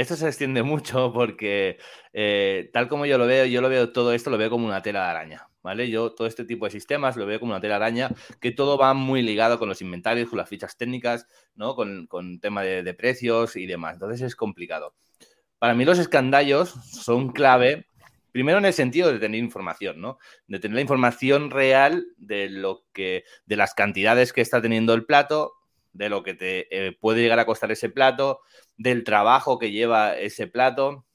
Esto 0.01 0.17
se 0.17 0.27
extiende 0.29 0.63
mucho 0.63 1.13
porque, 1.13 1.79
eh, 2.15 2.71
tal 2.73 2.89
como 2.89 3.05
yo 3.05 3.19
lo 3.19 3.27
veo, 3.27 3.45
yo 3.45 3.61
lo 3.61 3.69
veo 3.69 3.93
todo 3.93 4.15
esto, 4.15 4.31
lo 4.31 4.39
veo 4.39 4.49
como 4.49 4.67
una 4.67 4.81
tela 4.81 5.05
de 5.05 5.11
araña, 5.11 5.49
¿vale? 5.63 5.91
Yo 5.91 6.13
todo 6.13 6.27
este 6.27 6.47
tipo 6.47 6.65
de 6.65 6.71
sistemas 6.71 7.19
lo 7.19 7.27
veo 7.27 7.39
como 7.39 7.53
una 7.53 7.61
tela 7.61 7.77
araña, 7.77 8.11
que 8.41 8.51
todo 8.51 8.79
va 8.79 8.95
muy 8.95 9.21
ligado 9.21 9.59
con 9.59 9.69
los 9.69 9.83
inventarios, 9.83 10.31
con 10.31 10.39
las 10.39 10.49
fichas 10.49 10.79
técnicas, 10.79 11.27
¿no? 11.55 11.75
Con, 11.75 12.07
con 12.07 12.41
tema 12.41 12.63
de, 12.63 12.83
de 12.83 12.95
precios 12.95 13.57
y 13.57 13.67
demás. 13.67 13.95
Entonces 13.95 14.23
es 14.23 14.37
complicado. 14.37 14.95
Para 15.59 15.75
mí 15.75 15.85
los 15.85 15.99
escandallos 15.99 16.71
son 16.71 17.33
clave 17.33 17.87
Primero 18.33 18.59
en 18.59 18.65
el 18.65 18.73
sentido 18.73 19.13
de 19.13 19.19
tener 19.19 19.41
información, 19.41 20.01
¿no? 20.01 20.19
De 20.47 20.61
tener 20.61 20.77
la 20.77 20.81
información 20.83 21.51
real 21.51 22.07
de 22.17 22.49
lo 22.49 22.85
que, 22.93 23.25
de 23.47 23.57
las 23.57 23.75
cantidades 23.75 24.33
que 24.33 24.41
está 24.41 24.63
teniendo 24.63 24.95
el 24.95 25.05
plato, 25.05 25.55
de 25.93 26.09
lo 26.09 26.23
que 26.23 26.35
te 26.35 26.67
eh, 26.71 26.93
puede 26.93 27.21
llegar 27.21 27.39
a 27.39 27.47
costar 27.47 27.71
ese 27.73 27.89
plato, 27.91 28.41
del 28.77 29.05
trabajo 29.05 29.59
que 29.59 29.71
lleva 29.71 30.17
ese 30.17 30.47
plato, 30.47 31.07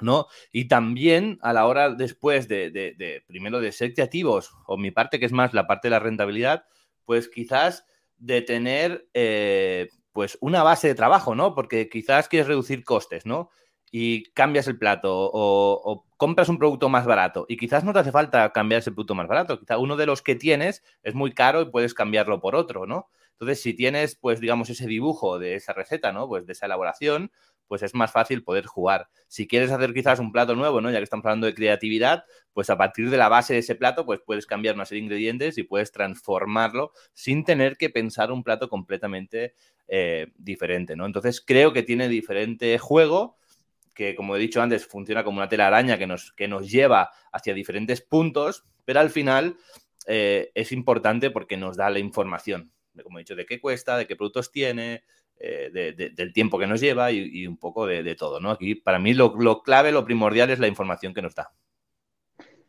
¿no? 0.00 0.26
Y 0.52 0.68
también 0.68 1.38
a 1.42 1.52
la 1.52 1.66
hora 1.66 1.90
después 1.90 2.48
de, 2.48 3.22
primero 3.26 3.60
de 3.60 3.72
ser 3.72 3.94
creativos, 3.94 4.52
o 4.66 4.76
mi 4.76 4.90
parte 4.90 5.18
que 5.18 5.26
es 5.26 5.32
más 5.32 5.54
la 5.54 5.66
parte 5.66 5.88
de 5.88 5.92
la 5.92 6.00
rentabilidad, 6.00 6.64
pues 7.04 7.28
quizás 7.28 7.84
de 8.16 8.42
tener 8.42 9.08
eh, 9.14 9.88
pues 10.12 10.38
una 10.40 10.62
base 10.62 10.88
de 10.88 10.94
trabajo, 10.94 11.34
¿no? 11.34 11.54
Porque 11.54 11.88
quizás 11.88 12.28
quieres 12.28 12.48
reducir 12.48 12.84
costes, 12.84 13.26
¿no? 13.26 13.50
y 13.90 14.24
cambias 14.32 14.68
el 14.68 14.78
plato 14.78 15.30
o, 15.32 16.04
compras 16.16 16.48
un 16.48 16.58
producto 16.58 16.88
más 16.88 17.06
barato 17.06 17.46
y 17.48 17.56
quizás 17.56 17.84
no 17.84 17.92
te 17.92 18.00
hace 18.00 18.10
falta 18.10 18.52
cambiar 18.52 18.80
ese 18.80 18.90
producto 18.90 19.14
más 19.14 19.28
barato, 19.28 19.60
quizás 19.60 19.78
uno 19.78 19.96
de 19.96 20.06
los 20.06 20.20
que 20.20 20.34
tienes 20.34 20.82
es 21.02 21.14
muy 21.14 21.32
caro 21.32 21.62
y 21.62 21.70
puedes 21.70 21.94
cambiarlo 21.94 22.40
por 22.40 22.56
otro, 22.56 22.86
¿no? 22.86 23.08
Entonces, 23.40 23.62
si 23.62 23.72
tienes, 23.74 24.16
pues, 24.16 24.40
digamos, 24.40 24.68
ese 24.68 24.86
dibujo 24.88 25.38
de 25.38 25.54
esa 25.54 25.72
receta, 25.72 26.12
¿no? 26.12 26.26
Pues 26.26 26.44
de 26.44 26.54
esa 26.54 26.66
elaboración, 26.66 27.30
pues 27.68 27.82
es 27.82 27.94
más 27.94 28.10
fácil 28.10 28.42
poder 28.42 28.66
jugar. 28.66 29.08
Si 29.28 29.46
quieres 29.46 29.70
hacer 29.70 29.94
quizás 29.94 30.18
un 30.18 30.32
plato 30.32 30.56
nuevo, 30.56 30.80
¿no? 30.80 30.90
Ya 30.90 30.98
que 30.98 31.04
estamos 31.04 31.24
hablando 31.24 31.46
de 31.46 31.54
creatividad, 31.54 32.24
pues 32.52 32.68
a 32.70 32.76
partir 32.76 33.10
de 33.10 33.16
la 33.16 33.28
base 33.28 33.52
de 33.52 33.60
ese 33.60 33.76
plato, 33.76 34.04
pues 34.04 34.20
puedes 34.24 34.46
cambiar 34.46 34.74
una 34.74 34.86
serie 34.86 35.02
de 35.02 35.04
ingredientes 35.04 35.58
y 35.58 35.62
puedes 35.62 35.92
transformarlo 35.92 36.92
sin 37.12 37.44
tener 37.44 37.76
que 37.76 37.90
pensar 37.90 38.32
un 38.32 38.42
plato 38.42 38.68
completamente 38.68 39.54
eh, 39.86 40.32
diferente, 40.36 40.96
¿no? 40.96 41.06
Entonces, 41.06 41.40
creo 41.40 41.72
que 41.72 41.84
tiene 41.84 42.08
diferente 42.08 42.76
juego 42.78 43.36
que, 43.94 44.14
como 44.14 44.34
he 44.34 44.38
dicho 44.38 44.62
antes, 44.62 44.86
funciona 44.86 45.22
como 45.22 45.38
una 45.38 45.48
tela 45.48 45.66
araña 45.66 45.98
que 45.98 46.06
nos, 46.06 46.32
que 46.32 46.48
nos 46.48 46.70
lleva 46.70 47.10
hacia 47.32 47.54
diferentes 47.54 48.00
puntos, 48.00 48.64
pero 48.84 49.00
al 49.00 49.10
final 49.10 49.56
eh, 50.06 50.50
es 50.54 50.72
importante 50.72 51.30
porque 51.30 51.56
nos 51.56 51.76
da 51.76 51.90
la 51.90 51.98
información, 51.98 52.72
como 53.02 53.18
he 53.18 53.22
dicho, 53.22 53.36
de 53.36 53.46
qué 53.46 53.60
cuesta, 53.60 53.96
de 53.96 54.06
qué 54.06 54.16
productos 54.16 54.50
tiene, 54.50 55.04
eh, 55.40 55.94
del 56.14 56.32
tiempo 56.32 56.58
que 56.58 56.66
nos 56.66 56.80
lleva 56.80 57.12
y, 57.12 57.46
un 57.46 57.56
poco 57.56 57.86
de, 57.86 58.14
todo, 58.16 58.40
¿no? 58.40 58.50
Aquí, 58.50 58.74
para 58.74 58.98
mí, 58.98 59.14
lo, 59.14 59.62
clave, 59.62 59.92
lo 59.92 60.04
primordial 60.04 60.50
es 60.50 60.58
la 60.58 60.66
información 60.66 61.14
que 61.14 61.22
nos 61.22 61.34
da. 61.34 61.52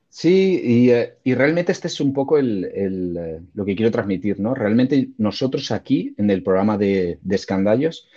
Sí, 0.07 0.61
y, 0.63 0.91
eh, 0.91 1.17
realmente 1.25 1.71
este 1.71 1.87
es 1.87 1.99
un 1.99 2.13
poco 2.13 2.37
lo 2.39 3.65
que 3.65 3.75
quiero 3.75 3.91
transmitir, 3.91 4.39
¿no? 4.39 4.53
Realmente 4.53 5.09
nosotros 5.17 5.71
aquí, 5.71 6.13
en 6.17 6.29
el 6.29 6.43
programa 6.43 6.77
de, 6.77 7.19
de 7.21 7.35
Escandallos, 7.35 8.07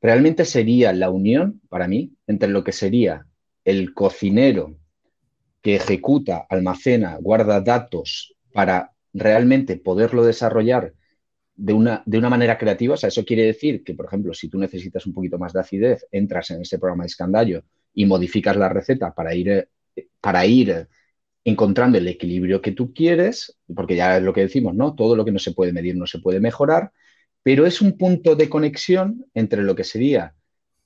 realmente 0.00 0.44
sería 0.44 0.92
la 0.92 1.10
unión, 1.10 1.60
para 1.68 1.86
mí, 1.86 2.12
entre 2.26 2.48
lo 2.48 2.64
que 2.64 2.72
sería 2.72 3.26
el 3.64 3.94
cocinero 3.94 4.76
que 5.62 5.76
ejecuta, 5.76 6.46
almacena, 6.48 7.16
guarda 7.20 7.60
datos 7.60 8.34
para 8.52 8.92
realmente 9.12 9.76
poderlo 9.76 10.24
desarrollar 10.24 10.94
de 11.60 11.72
una, 11.72 12.02
de 12.06 12.18
una 12.18 12.30
manera 12.30 12.58
creativa. 12.58 12.94
O 12.94 12.96
sea, 12.96 13.08
eso 13.08 13.24
quiere 13.24 13.44
decir 13.44 13.84
que, 13.84 13.94
por 13.94 14.06
ejemplo, 14.06 14.34
si 14.34 14.48
tú 14.48 14.58
necesitas 14.58 15.06
un 15.06 15.14
poquito 15.14 15.38
más 15.38 15.52
de 15.52 15.60
acidez, 15.60 16.06
entras 16.10 16.50
en 16.50 16.62
ese 16.62 16.78
programa 16.78 17.04
de 17.04 17.08
escandallo 17.08 17.64
y 17.94 18.06
modificas 18.06 18.56
la 18.56 18.68
receta 18.68 19.14
para 19.14 19.34
ir, 19.34 19.68
para 20.20 20.46
ir 20.46 20.88
encontrando 21.44 21.98
el 21.98 22.08
equilibrio 22.08 22.60
que 22.60 22.72
tú 22.72 22.92
quieres, 22.92 23.58
porque 23.74 23.96
ya 23.96 24.18
es 24.18 24.22
lo 24.22 24.32
que 24.32 24.42
decimos, 24.42 24.74
¿no? 24.74 24.94
Todo 24.94 25.16
lo 25.16 25.24
que 25.24 25.32
no 25.32 25.38
se 25.38 25.52
puede 25.52 25.72
medir 25.72 25.96
no 25.96 26.06
se 26.06 26.18
puede 26.18 26.40
mejorar 26.40 26.92
pero 27.42 27.66
es 27.66 27.80
un 27.80 27.96
punto 27.96 28.36
de 28.36 28.48
conexión 28.48 29.26
entre 29.34 29.62
lo 29.62 29.74
que 29.74 29.84
sería 29.84 30.34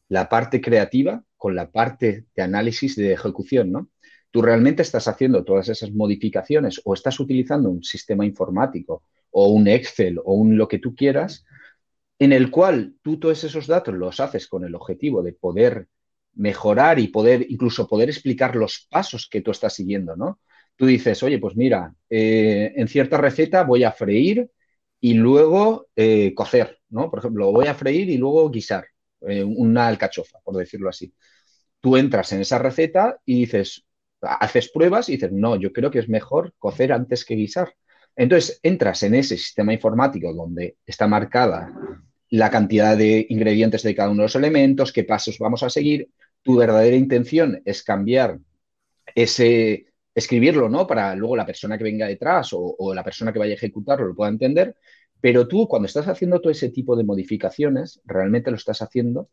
la 0.09 0.29
parte 0.29 0.61
creativa 0.61 1.25
con 1.37 1.55
la 1.55 1.71
parte 1.71 2.27
de 2.35 2.43
análisis 2.43 2.97
de 2.97 3.13
ejecución, 3.13 3.73
¿no? 3.73 3.91
Tú 4.31 4.43
realmente 4.43 4.83
estás 4.83 5.07
haciendo 5.09 5.45
todas 5.45 5.69
esas 5.69 5.93
modificaciones 5.93 6.81
o 6.85 6.95
estás 6.95 7.21
utilizando 7.21 7.71
un 7.71 7.83
sistema 7.83 8.27
informático 8.27 9.03
o 9.37 9.49
un 9.49 9.67
Excel 9.69 10.19
o 10.25 10.35
un 10.35 10.57
lo 10.57 10.69
que 10.69 10.79
tú 10.79 10.95
quieras, 10.95 11.45
en 12.19 12.33
el 12.33 12.51
cual 12.51 12.95
tú 13.03 13.19
todos 13.19 13.43
esos 13.45 13.67
datos 13.67 13.95
los 13.95 14.21
haces 14.21 14.47
con 14.47 14.65
el 14.65 14.75
objetivo 14.77 15.23
de 15.23 15.33
poder 15.33 15.89
mejorar 16.35 16.99
y 17.01 17.09
poder 17.09 17.45
incluso 17.49 17.89
poder 17.89 18.09
explicar 18.09 18.55
los 18.57 18.87
pasos 18.91 19.29
que 19.29 19.41
tú 19.41 19.51
estás 19.51 19.75
siguiendo, 19.75 20.17
¿no? 20.17 20.41
Tú 20.77 20.87
dices, 20.87 21.23
oye, 21.23 21.39
pues 21.39 21.57
mira, 21.57 21.95
eh, 22.11 22.73
en 22.77 22.89
cierta 22.89 23.17
receta 23.19 23.65
voy 23.65 23.85
a 23.85 23.93
freír 23.93 24.51
y 25.01 25.15
luego 25.15 25.89
eh, 25.97 26.33
cocer, 26.35 26.79
¿no? 26.89 27.11
Por 27.11 27.19
ejemplo, 27.21 27.53
voy 27.53 27.67
a 27.67 27.75
freír 27.75 28.11
y 28.11 28.17
luego 28.19 28.51
guisar 28.51 28.87
eh, 29.29 29.43
una 29.45 29.89
alcachofa, 29.89 30.39
por 30.45 30.57
decirlo 30.57 30.89
así. 30.89 31.13
Tú 31.81 31.97
entras 31.97 32.33
en 32.33 32.41
esa 32.41 32.59
receta 32.59 33.19
y 33.25 33.41
dices, 33.41 33.85
haces 34.23 34.71
pruebas 34.71 35.09
y 35.09 35.13
dices, 35.13 35.33
no, 35.33 35.57
yo 35.57 35.73
creo 35.73 35.91
que 35.91 35.99
es 36.01 36.09
mejor 36.09 36.55
cocer 36.59 36.93
antes 36.93 37.25
que 37.25 37.35
guisar. 37.35 37.75
Entonces, 38.17 38.61
entras 38.63 39.03
en 39.03 39.15
ese 39.15 39.37
sistema 39.37 39.73
informático 39.73 40.33
donde 40.33 40.77
está 40.87 41.07
marcada 41.07 41.73
la 42.31 42.51
cantidad 42.51 42.97
de 42.97 43.27
ingredientes 43.29 43.83
de 43.83 43.95
cada 43.95 44.11
uno 44.11 44.23
de 44.23 44.27
los 44.27 44.37
elementos, 44.37 44.93
qué 44.93 45.05
pasos 45.05 45.39
vamos 45.39 45.63
a 45.63 45.71
seguir. 45.71 46.09
Tu 46.43 46.57
verdadera 46.57 46.97
intención 46.97 47.61
es 47.65 47.83
cambiar 47.83 48.39
ese, 49.15 49.87
escribirlo, 50.15 50.69
¿no? 50.69 50.87
Para 50.87 51.15
luego 51.15 51.37
la 51.37 51.47
persona 51.47 51.77
que 51.77 51.85
venga 51.85 52.07
detrás 52.07 52.51
o, 52.53 52.95
la 52.95 53.05
persona 53.05 53.33
que 53.33 53.39
vaya 53.39 53.53
a 53.53 53.57
ejecutarlo 53.57 54.07
lo 54.07 54.15
pueda 54.15 54.31
entender. 54.31 54.77
Pero 55.21 55.49
tú, 55.49 55.67
cuando 55.67 55.87
estás 55.87 56.07
haciendo 56.07 56.41
todo 56.41 56.53
ese 56.53 56.69
tipo 56.71 56.97
de 56.97 57.05
modificaciones, 57.05 58.01
realmente 58.05 58.51
lo 58.51 58.57
estás 58.57 58.83
haciendo, 58.83 59.31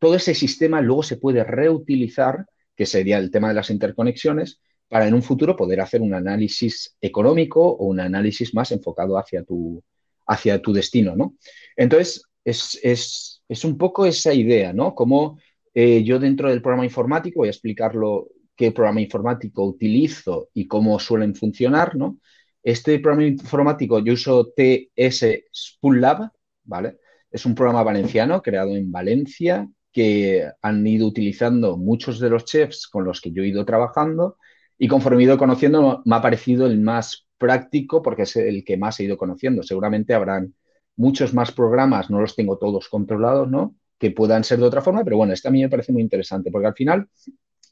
todo 0.00 0.16
ese 0.16 0.34
sistema 0.34 0.80
luego 0.80 1.02
se 1.02 1.16
puede 1.18 1.44
reutilizar, 1.44 2.46
que 2.74 2.86
sería 2.86 3.18
el 3.18 3.30
tema 3.30 3.48
de 3.48 3.54
las 3.54 3.70
interconexiones, 3.70 4.60
para 4.88 5.08
en 5.08 5.14
un 5.14 5.22
futuro 5.22 5.56
poder 5.56 5.80
hacer 5.80 6.00
un 6.02 6.14
análisis 6.14 6.96
económico 7.00 7.60
o 7.62 7.86
un 7.86 8.00
análisis 8.00 8.54
más 8.54 8.70
enfocado 8.72 9.18
hacia 9.18 9.42
tu, 9.44 9.82
hacia 10.26 10.60
tu 10.60 10.72
destino, 10.72 11.16
¿no? 11.16 11.36
Entonces, 11.76 12.22
es, 12.44 12.78
es, 12.82 13.42
es 13.48 13.64
un 13.64 13.78
poco 13.78 14.06
esa 14.06 14.32
idea, 14.32 14.72
¿no? 14.72 14.94
Como 14.94 15.38
eh, 15.72 16.04
yo 16.04 16.18
dentro 16.18 16.48
del 16.48 16.62
programa 16.62 16.84
informático, 16.84 17.40
voy 17.40 17.48
a 17.48 17.50
explicarlo 17.50 18.28
qué 18.56 18.70
programa 18.72 19.00
informático 19.00 19.64
utilizo 19.64 20.50
y 20.54 20.66
cómo 20.66 20.98
suelen 20.98 21.34
funcionar, 21.34 21.96
¿no? 21.96 22.18
Este 22.62 22.98
programa 22.98 23.26
informático 23.26 23.98
yo 23.98 24.14
uso 24.14 24.52
TS 24.56 25.44
Spool 25.52 26.00
Lab, 26.00 26.30
¿vale? 26.64 26.98
Es 27.30 27.44
un 27.46 27.54
programa 27.54 27.82
valenciano 27.82 28.40
creado 28.42 28.76
en 28.76 28.92
Valencia 28.92 29.68
que 29.92 30.48
han 30.62 30.86
ido 30.86 31.06
utilizando 31.06 31.76
muchos 31.76 32.18
de 32.20 32.30
los 32.30 32.44
chefs 32.44 32.86
con 32.86 33.04
los 33.04 33.20
que 33.20 33.32
yo 33.32 33.42
he 33.42 33.48
ido 33.48 33.64
trabajando 33.64 34.36
y 34.78 34.88
conforme 34.88 35.22
he 35.22 35.24
ido 35.26 35.38
conociendo 35.38 36.02
me 36.04 36.16
ha 36.16 36.22
parecido 36.22 36.66
el 36.66 36.80
más 36.80 37.26
práctico 37.38 38.02
porque 38.02 38.22
es 38.22 38.36
el 38.36 38.64
que 38.64 38.76
más 38.76 38.98
he 39.00 39.04
ido 39.04 39.16
conociendo. 39.16 39.62
Seguramente 39.62 40.14
habrán 40.14 40.54
muchos 40.96 41.34
más 41.34 41.52
programas, 41.52 42.10
no 42.10 42.20
los 42.20 42.36
tengo 42.36 42.58
todos 42.58 42.88
controlados, 42.88 43.50
¿no? 43.50 43.76
Que 43.98 44.10
puedan 44.10 44.44
ser 44.44 44.58
de 44.58 44.66
otra 44.66 44.82
forma, 44.82 45.04
pero 45.04 45.16
bueno, 45.16 45.32
este 45.32 45.48
a 45.48 45.50
mí 45.50 45.62
me 45.62 45.68
parece 45.68 45.92
muy 45.92 46.02
interesante 46.02 46.50
porque 46.50 46.68
al 46.68 46.74
final 46.74 47.08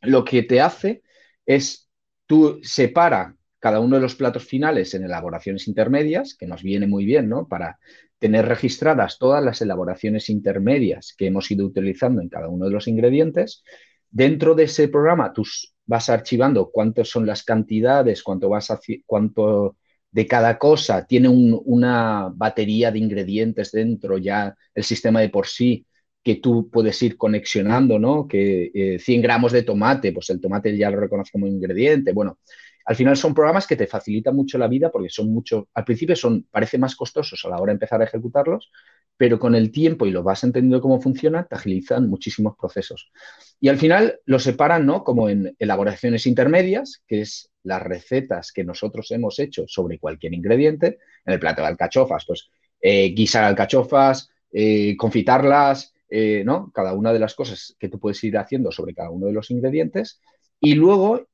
lo 0.02 0.24
que 0.24 0.42
te 0.42 0.60
hace 0.60 1.02
es, 1.46 1.88
tú 2.26 2.60
separa 2.62 3.36
cada 3.58 3.78
uno 3.78 3.96
de 3.96 4.02
los 4.02 4.16
platos 4.16 4.44
finales 4.44 4.92
en 4.94 5.04
elaboraciones 5.04 5.68
intermedias, 5.68 6.34
que 6.34 6.48
nos 6.48 6.62
viene 6.62 6.88
muy 6.88 7.04
bien, 7.04 7.28
¿no? 7.28 7.46
Para 7.46 7.78
tener 8.18 8.46
registradas 8.46 9.18
todas 9.18 9.42
las 9.44 9.62
elaboraciones 9.62 10.28
intermedias 10.30 11.14
que 11.16 11.26
hemos 11.26 11.50
ido 11.50 11.64
utilizando 11.64 12.20
en 12.20 12.28
cada 12.28 12.48
uno 12.48 12.66
de 12.66 12.72
los 12.72 12.88
ingredientes. 12.88 13.62
Dentro 14.10 14.54
de 14.54 14.64
ese 14.64 14.88
programa, 14.88 15.32
tú 15.32 15.44
vas 15.86 16.08
archivando 16.08 16.70
cuántas 16.70 17.08
son 17.08 17.26
las 17.26 17.42
cantidades, 17.44 18.22
cuánto 18.22 18.48
vas 18.48 18.70
a, 18.70 18.80
cuánto 19.06 19.76
de 20.10 20.26
cada 20.26 20.58
cosa 20.58 21.06
tiene 21.06 21.28
un, 21.28 21.60
una 21.64 22.30
batería 22.34 22.90
de 22.90 22.98
ingredientes 22.98 23.72
dentro, 23.72 24.18
ya 24.18 24.54
el 24.74 24.84
sistema 24.84 25.20
de 25.20 25.30
por 25.30 25.46
sí 25.46 25.86
que 26.22 26.36
tú 26.36 26.70
puedes 26.70 27.02
ir 27.02 27.16
conexionando, 27.16 27.98
¿no? 27.98 28.28
Que 28.28 28.70
eh, 28.74 28.98
100 28.98 29.22
gramos 29.22 29.52
de 29.52 29.62
tomate, 29.64 30.12
pues 30.12 30.30
el 30.30 30.40
tomate 30.40 30.76
ya 30.76 30.90
lo 30.90 31.00
reconoce 31.00 31.32
como 31.32 31.46
ingrediente. 31.48 32.12
Bueno, 32.12 32.38
al 32.84 32.96
final 32.96 33.16
son 33.16 33.34
programas 33.34 33.66
que 33.66 33.76
te 33.76 33.86
facilitan 33.86 34.34
mucho 34.34 34.58
la 34.58 34.68
vida 34.68 34.90
porque 34.90 35.08
son 35.08 35.32
mucho, 35.32 35.68
al 35.74 35.84
principio 35.84 36.16
son, 36.16 36.46
parece 36.50 36.78
más 36.78 36.96
costosos 36.96 37.44
a 37.44 37.48
la 37.48 37.58
hora 37.58 37.70
de 37.70 37.74
empezar 37.74 38.00
a 38.00 38.04
ejecutarlos, 38.04 38.70
pero 39.16 39.38
con 39.38 39.54
el 39.54 39.70
tiempo 39.70 40.06
y 40.06 40.10
lo 40.10 40.22
vas 40.22 40.42
entendiendo 40.42 40.80
cómo 40.80 41.00
funciona, 41.00 41.44
te 41.44 41.54
agilizan 41.54 42.08
muchísimos 42.08 42.56
procesos. 42.58 43.12
Y 43.60 43.68
al 43.68 43.78
final 43.78 44.20
lo 44.26 44.38
separan, 44.38 44.84
¿no? 44.86 45.04
Como 45.04 45.28
en 45.28 45.54
elaboraciones 45.58 46.26
intermedias, 46.26 47.02
que 47.06 47.20
es 47.20 47.50
las 47.62 47.82
recetas 47.82 48.50
que 48.52 48.64
nosotros 48.64 49.10
hemos 49.12 49.38
hecho 49.38 49.64
sobre 49.68 49.98
cualquier 49.98 50.34
ingrediente. 50.34 50.98
En 51.24 51.34
el 51.34 51.38
plato 51.38 51.62
de 51.62 51.68
alcachofas, 51.68 52.24
pues 52.26 52.50
eh, 52.80 53.10
guisar 53.14 53.44
alcachofas, 53.44 54.28
eh, 54.50 54.96
confitarlas, 54.96 55.94
eh, 56.10 56.42
¿no? 56.44 56.72
Cada 56.74 56.92
una 56.92 57.12
de 57.12 57.20
las 57.20 57.34
cosas 57.34 57.76
que 57.78 57.88
tú 57.88 58.00
puedes 58.00 58.22
ir 58.24 58.36
haciendo 58.36 58.72
sobre 58.72 58.94
cada 58.94 59.10
uno 59.10 59.26
de 59.26 59.32
los 59.32 59.50
ingredientes. 59.50 60.20
Y 60.58 60.74
luego 60.74 61.28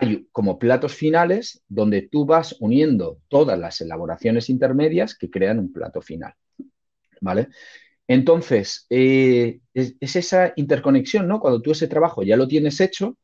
hay 0.00 0.26
como 0.32 0.58
platos 0.58 0.94
finales 0.94 1.62
donde 1.68 2.02
tú 2.02 2.24
vas 2.24 2.56
uniendo 2.60 3.18
todas 3.28 3.58
las 3.58 3.80
elaboraciones 3.80 4.48
intermedias 4.48 5.16
que 5.16 5.30
crean 5.30 5.58
un 5.58 5.72
plato 5.72 6.00
final. 6.00 6.34
¿Vale? 7.20 7.48
Entonces, 8.08 8.86
eh, 8.90 9.60
es, 9.74 9.94
es, 10.00 10.16
esa 10.16 10.52
interconexión, 10.56 11.28
¿no? 11.28 11.40
Cuando 11.40 11.62
tú 11.62 11.70
ese 11.72 11.86
trabajo 11.88 12.22
ya 12.22 12.36
lo 12.36 12.48
tienes 12.48 12.80
hecho, 12.80 13.16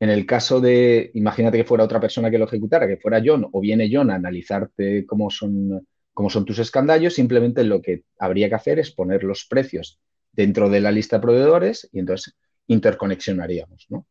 en 0.00 0.10
el 0.10 0.26
caso 0.26 0.60
de, 0.60 1.10
imagínate 1.14 1.58
que 1.58 1.64
fuera 1.64 1.84
otra 1.84 2.00
persona 2.00 2.30
que 2.30 2.38
lo 2.38 2.46
ejecutara, 2.46 2.86
que 2.86 2.96
fuera 2.96 3.22
John, 3.24 3.46
o 3.52 3.60
viene 3.60 3.88
John 3.92 4.10
a 4.10 4.16
analizarte 4.16 5.04
cómo 5.06 5.30
son, 5.30 5.86
cómo 6.12 6.30
son 6.30 6.44
tus 6.44 6.58
escandallos, 6.58 7.14
simplemente 7.14 7.64
lo 7.64 7.82
que 7.82 8.04
habría 8.18 8.48
que 8.48 8.54
hacer 8.54 8.78
es 8.78 8.90
poner 8.92 9.24
los 9.24 9.46
precios 9.46 10.00
dentro 10.32 10.68
de 10.68 10.80
la 10.80 10.90
lista 10.90 11.16
de 11.16 11.22
proveedores 11.22 11.88
y 11.92 12.00
entonces 12.00 12.34
interconexionaríamos, 12.66 13.86
¿no? 13.88 14.06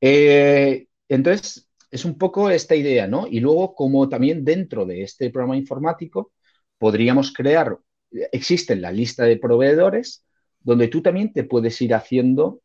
Eh, 0.00 0.86
entonces, 1.08 1.68
es 1.90 2.04
un 2.04 2.18
poco 2.18 2.50
esta 2.50 2.74
idea, 2.76 3.06
¿no? 3.06 3.26
Y 3.28 3.40
luego, 3.40 3.74
como 3.74 4.08
también 4.08 4.44
dentro 4.44 4.84
de 4.86 5.02
este 5.02 5.30
programa 5.30 5.56
informático, 5.56 6.32
podríamos 6.78 7.32
crear, 7.32 7.78
existe 8.32 8.76
la 8.76 8.92
lista 8.92 9.24
de 9.24 9.36
proveedores, 9.38 10.24
donde 10.60 10.88
tú 10.88 11.02
también 11.02 11.32
te 11.32 11.44
puedes 11.44 11.80
ir 11.82 11.94
haciendo 11.94 12.62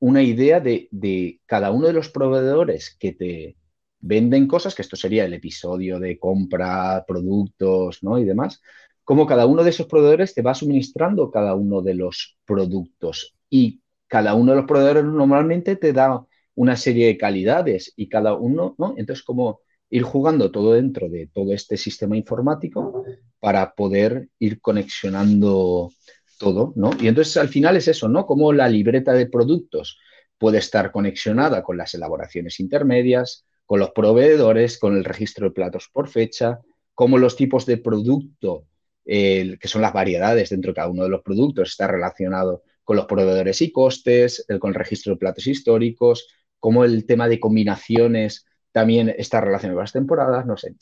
una 0.00 0.22
idea 0.22 0.60
de, 0.60 0.88
de 0.90 1.40
cada 1.46 1.70
uno 1.72 1.86
de 1.88 1.92
los 1.92 2.08
proveedores 2.10 2.96
que 2.98 3.12
te 3.12 3.56
venden 4.00 4.46
cosas, 4.46 4.74
que 4.74 4.82
esto 4.82 4.96
sería 4.96 5.24
el 5.24 5.34
episodio 5.34 5.98
de 5.98 6.18
compra, 6.18 7.04
productos, 7.06 8.02
¿no? 8.02 8.18
Y 8.18 8.24
demás, 8.24 8.60
cómo 9.04 9.26
cada 9.26 9.46
uno 9.46 9.64
de 9.64 9.70
esos 9.70 9.86
proveedores 9.86 10.34
te 10.34 10.42
va 10.42 10.54
suministrando 10.54 11.30
cada 11.30 11.54
uno 11.54 11.82
de 11.82 11.94
los 11.94 12.38
productos 12.44 13.34
y 13.50 13.80
cada 14.06 14.34
uno 14.34 14.52
de 14.52 14.58
los 14.58 14.66
proveedores 14.66 15.04
normalmente 15.04 15.76
te 15.76 15.92
da 15.92 16.24
una 16.58 16.76
serie 16.76 17.06
de 17.06 17.16
calidades 17.16 17.92
y 17.94 18.08
cada 18.08 18.34
uno, 18.34 18.74
¿no? 18.78 18.94
Entonces, 18.96 19.24
como 19.24 19.60
ir 19.90 20.02
jugando 20.02 20.50
todo 20.50 20.72
dentro 20.72 21.08
de 21.08 21.28
todo 21.32 21.52
este 21.52 21.76
sistema 21.76 22.16
informático 22.16 23.04
para 23.38 23.74
poder 23.74 24.28
ir 24.40 24.60
conexionando 24.60 25.92
todo, 26.36 26.72
¿no? 26.74 26.90
Y 27.00 27.06
entonces 27.06 27.36
al 27.36 27.48
final 27.48 27.76
es 27.76 27.86
eso, 27.86 28.08
¿no? 28.08 28.26
Como 28.26 28.52
la 28.52 28.68
libreta 28.68 29.12
de 29.12 29.26
productos 29.26 29.98
puede 30.36 30.58
estar 30.58 30.90
conexionada 30.90 31.62
con 31.62 31.76
las 31.76 31.94
elaboraciones 31.94 32.58
intermedias, 32.58 33.44
con 33.64 33.78
los 33.78 33.92
proveedores, 33.92 34.78
con 34.78 34.96
el 34.96 35.04
registro 35.04 35.46
de 35.46 35.54
platos 35.54 35.88
por 35.92 36.08
fecha, 36.08 36.58
como 36.92 37.18
los 37.18 37.36
tipos 37.36 37.66
de 37.66 37.76
producto 37.76 38.64
que 39.04 39.58
son 39.62 39.80
las 39.80 39.92
variedades 39.92 40.50
dentro 40.50 40.72
de 40.72 40.74
cada 40.74 40.88
uno 40.88 41.04
de 41.04 41.08
los 41.08 41.22
productos, 41.22 41.70
está 41.70 41.86
relacionado 41.86 42.64
con 42.84 42.96
los 42.96 43.06
proveedores 43.06 43.62
y 43.62 43.70
costes, 43.70 44.44
con 44.58 44.70
el 44.70 44.74
registro 44.74 45.14
de 45.14 45.18
platos 45.18 45.46
históricos, 45.46 46.26
como 46.60 46.84
el 46.84 47.06
tema 47.06 47.28
de 47.28 47.40
combinaciones 47.40 48.46
también 48.72 49.14
está 49.16 49.40
relacionado 49.40 49.76
con 49.76 49.84
las 49.84 49.92
temporadas, 49.92 50.46
no 50.46 50.56
sé. 50.56 50.74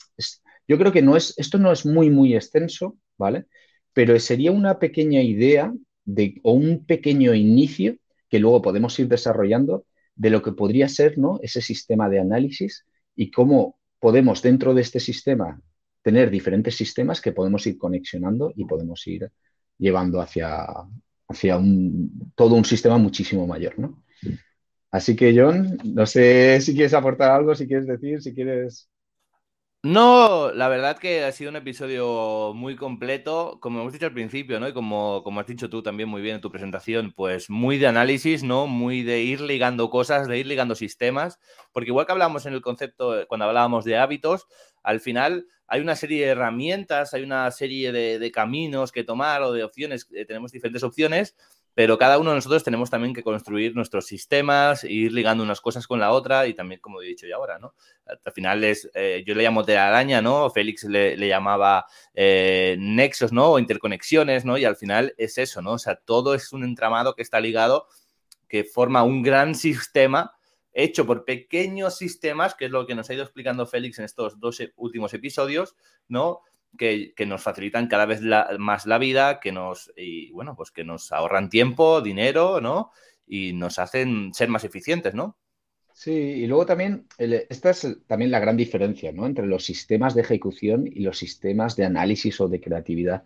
Yo 0.67 0.77
creo 0.77 0.91
que 0.91 1.01
no 1.01 1.15
es, 1.15 1.33
esto 1.37 1.57
no 1.57 1.71
es 1.71 1.85
muy, 1.85 2.09
muy 2.09 2.35
extenso, 2.35 2.97
¿vale? 3.17 3.45
Pero 3.93 4.19
sería 4.19 4.51
una 4.51 4.79
pequeña 4.79 5.21
idea 5.21 5.73
de, 6.05 6.39
o 6.43 6.53
un 6.53 6.85
pequeño 6.85 7.33
inicio 7.33 7.95
que 8.29 8.39
luego 8.39 8.61
podemos 8.61 8.97
ir 8.99 9.07
desarrollando 9.07 9.85
de 10.15 10.29
lo 10.29 10.41
que 10.41 10.51
podría 10.51 10.89
ser 10.89 11.17
¿no? 11.17 11.39
ese 11.41 11.61
sistema 11.61 12.09
de 12.09 12.19
análisis 12.19 12.85
y 13.15 13.31
cómo 13.31 13.79
podemos 13.99 14.41
dentro 14.41 14.73
de 14.73 14.81
este 14.81 14.99
sistema 14.99 15.61
tener 16.01 16.29
diferentes 16.29 16.75
sistemas 16.75 17.21
que 17.21 17.31
podemos 17.31 17.65
ir 17.67 17.77
conexionando 17.77 18.51
y 18.55 18.65
podemos 18.65 19.05
ir 19.07 19.29
llevando 19.77 20.21
hacia, 20.21 20.65
hacia 21.27 21.57
un, 21.57 22.31
todo 22.35 22.55
un 22.55 22.65
sistema 22.65 22.97
muchísimo 22.97 23.45
mayor, 23.45 23.77
¿no? 23.77 24.03
Así 24.97 25.15
que, 25.15 25.31
John, 25.37 25.77
no 25.83 26.07
sé 26.07 26.59
si 26.59 26.73
quieres 26.73 26.95
aportar 26.95 27.29
algo, 27.29 27.53
si 27.53 27.67
quieres 27.67 27.85
decir, 27.85 28.19
si 28.19 28.33
quieres... 28.33 28.89
No, 29.83 30.51
la 30.51 30.69
verdad 30.69 30.97
que 30.97 31.23
ha 31.23 31.31
sido 31.31 31.51
un 31.51 31.55
episodio 31.55 32.51
muy 32.55 32.75
completo, 32.75 33.59
como 33.61 33.79
hemos 33.79 33.93
dicho 33.93 34.07
al 34.07 34.13
principio, 34.13 34.59
¿no? 34.59 34.67
Y 34.67 34.73
como, 34.73 35.21
como 35.23 35.39
has 35.39 35.45
dicho 35.45 35.69
tú 35.69 35.83
también 35.83 36.09
muy 36.09 36.23
bien 36.23 36.37
en 36.37 36.41
tu 36.41 36.49
presentación, 36.49 37.13
pues 37.15 37.47
muy 37.47 37.77
de 37.77 37.85
análisis, 37.85 38.41
¿no? 38.41 38.65
Muy 38.65 39.03
de 39.03 39.21
ir 39.21 39.39
ligando 39.39 39.91
cosas, 39.91 40.27
de 40.27 40.39
ir 40.39 40.47
ligando 40.47 40.73
sistemas, 40.73 41.37
porque 41.71 41.91
igual 41.91 42.07
que 42.07 42.13
hablábamos 42.13 42.47
en 42.47 42.53
el 42.53 42.61
concepto, 42.61 43.23
cuando 43.27 43.45
hablábamos 43.45 43.85
de 43.85 43.97
hábitos, 43.97 44.47
al 44.81 44.99
final 44.99 45.45
hay 45.67 45.79
una 45.81 45.95
serie 45.95 46.25
de 46.25 46.31
herramientas, 46.31 47.13
hay 47.13 47.21
una 47.21 47.51
serie 47.51 47.91
de, 47.91 48.17
de 48.17 48.31
caminos 48.31 48.91
que 48.91 49.03
tomar 49.03 49.43
o 49.43 49.51
de 49.51 49.63
opciones, 49.63 50.07
eh, 50.15 50.25
tenemos 50.25 50.51
diferentes 50.51 50.81
opciones, 50.81 51.35
pero 51.77 51.99
cada 51.99 52.17
uno 52.17 52.31
de 52.31 52.37
nosotros 52.37 52.63
tenemos 52.63 52.89
también 52.89 53.13
que 53.13 53.21
construir 53.21 53.75
nuestros 53.75 54.07
sistemas, 54.07 54.83
ir 54.83 55.13
ligando 55.13 55.43
unas 55.43 55.61
cosas 55.61 55.85
con 55.85 55.99
la 55.99 56.11
otra 56.11 56.47
y 56.47 56.55
también, 56.55 56.81
como 56.81 57.03
he 57.03 57.05
dicho 57.05 57.27
ya 57.27 57.35
ahora, 57.35 57.59
¿no? 57.59 57.75
Al 58.07 58.33
final 58.33 58.63
es, 58.63 58.89
eh, 58.95 59.23
yo 59.27 59.35
le 59.35 59.43
llamo 59.43 59.63
telaraña, 59.63 60.19
¿no? 60.19 60.49
Félix 60.49 60.85
le, 60.85 61.15
llamaba 61.15 61.85
eh, 62.15 62.77
nexos, 62.79 63.31
¿no? 63.31 63.51
O 63.51 63.59
interconexiones, 63.59 64.43
¿no? 64.43 64.57
Y 64.57 64.65
al 64.65 64.75
final 64.75 65.13
es 65.19 65.37
eso, 65.37 65.61
¿no? 65.61 65.73
O 65.73 65.77
sea, 65.77 65.97
todo 65.97 66.33
es 66.33 66.51
un 66.51 66.63
entramado 66.63 67.13
que 67.13 67.21
está 67.21 67.39
ligado, 67.39 67.85
que 68.49 68.63
forma 68.63 69.03
un 69.03 69.21
gran 69.21 69.53
sistema 69.55 70.31
hecho 70.73 71.05
por 71.05 71.25
pequeños 71.25 71.95
sistemas, 71.95 72.55
que 72.55 72.65
es 72.65 72.71
lo 72.71 72.87
que 72.87 72.95
nos 72.95 73.07
ha 73.11 73.13
ido 73.13 73.21
explicando 73.21 73.67
Félix 73.67 73.99
en 73.99 74.05
estos 74.05 74.39
dos 74.39 74.63
últimos 74.77 75.13
episodios, 75.13 75.75
¿no? 76.07 76.41
Que, 76.77 77.13
nos 77.25 77.41
facilitan 77.41 77.87
cada 77.87 78.05
vez 78.05 78.21
más 78.57 78.85
la 78.85 78.97
vida, 78.97 79.39
que 79.39 79.51
nos, 79.51 79.91
y, 79.97 80.31
bueno, 80.31 80.55
pues 80.55 80.71
que 80.71 80.83
nos 80.83 81.11
ahorran 81.11 81.49
tiempo, 81.49 82.01
dinero, 82.01 82.61
¿no? 82.61 82.91
Y 83.25 83.53
nos 83.53 83.79
hacen 83.79 84.33
ser 84.33 84.49
más 84.49 84.63
eficientes, 84.63 85.13
¿no? 85.13 85.37
Sí, 85.93 86.11
y 86.11 86.45
luego 86.45 86.67
también, 86.67 87.07
esta 87.17 87.71
es 87.71 87.87
también 88.05 88.29
la 88.29 88.39
gran 88.39 88.55
diferencia, 88.55 89.11
¿no? 89.11 89.25
Entre 89.25 89.47
los 89.47 89.65
sistemas 89.65 90.13
de 90.13 90.21
ejecución 90.21 90.85
y 90.85 90.99
los 90.99 91.17
sistemas 91.17 91.75
de 91.75 91.85
análisis 91.85 92.39
o 92.39 92.47
de 92.47 92.61
creatividad. 92.61 93.23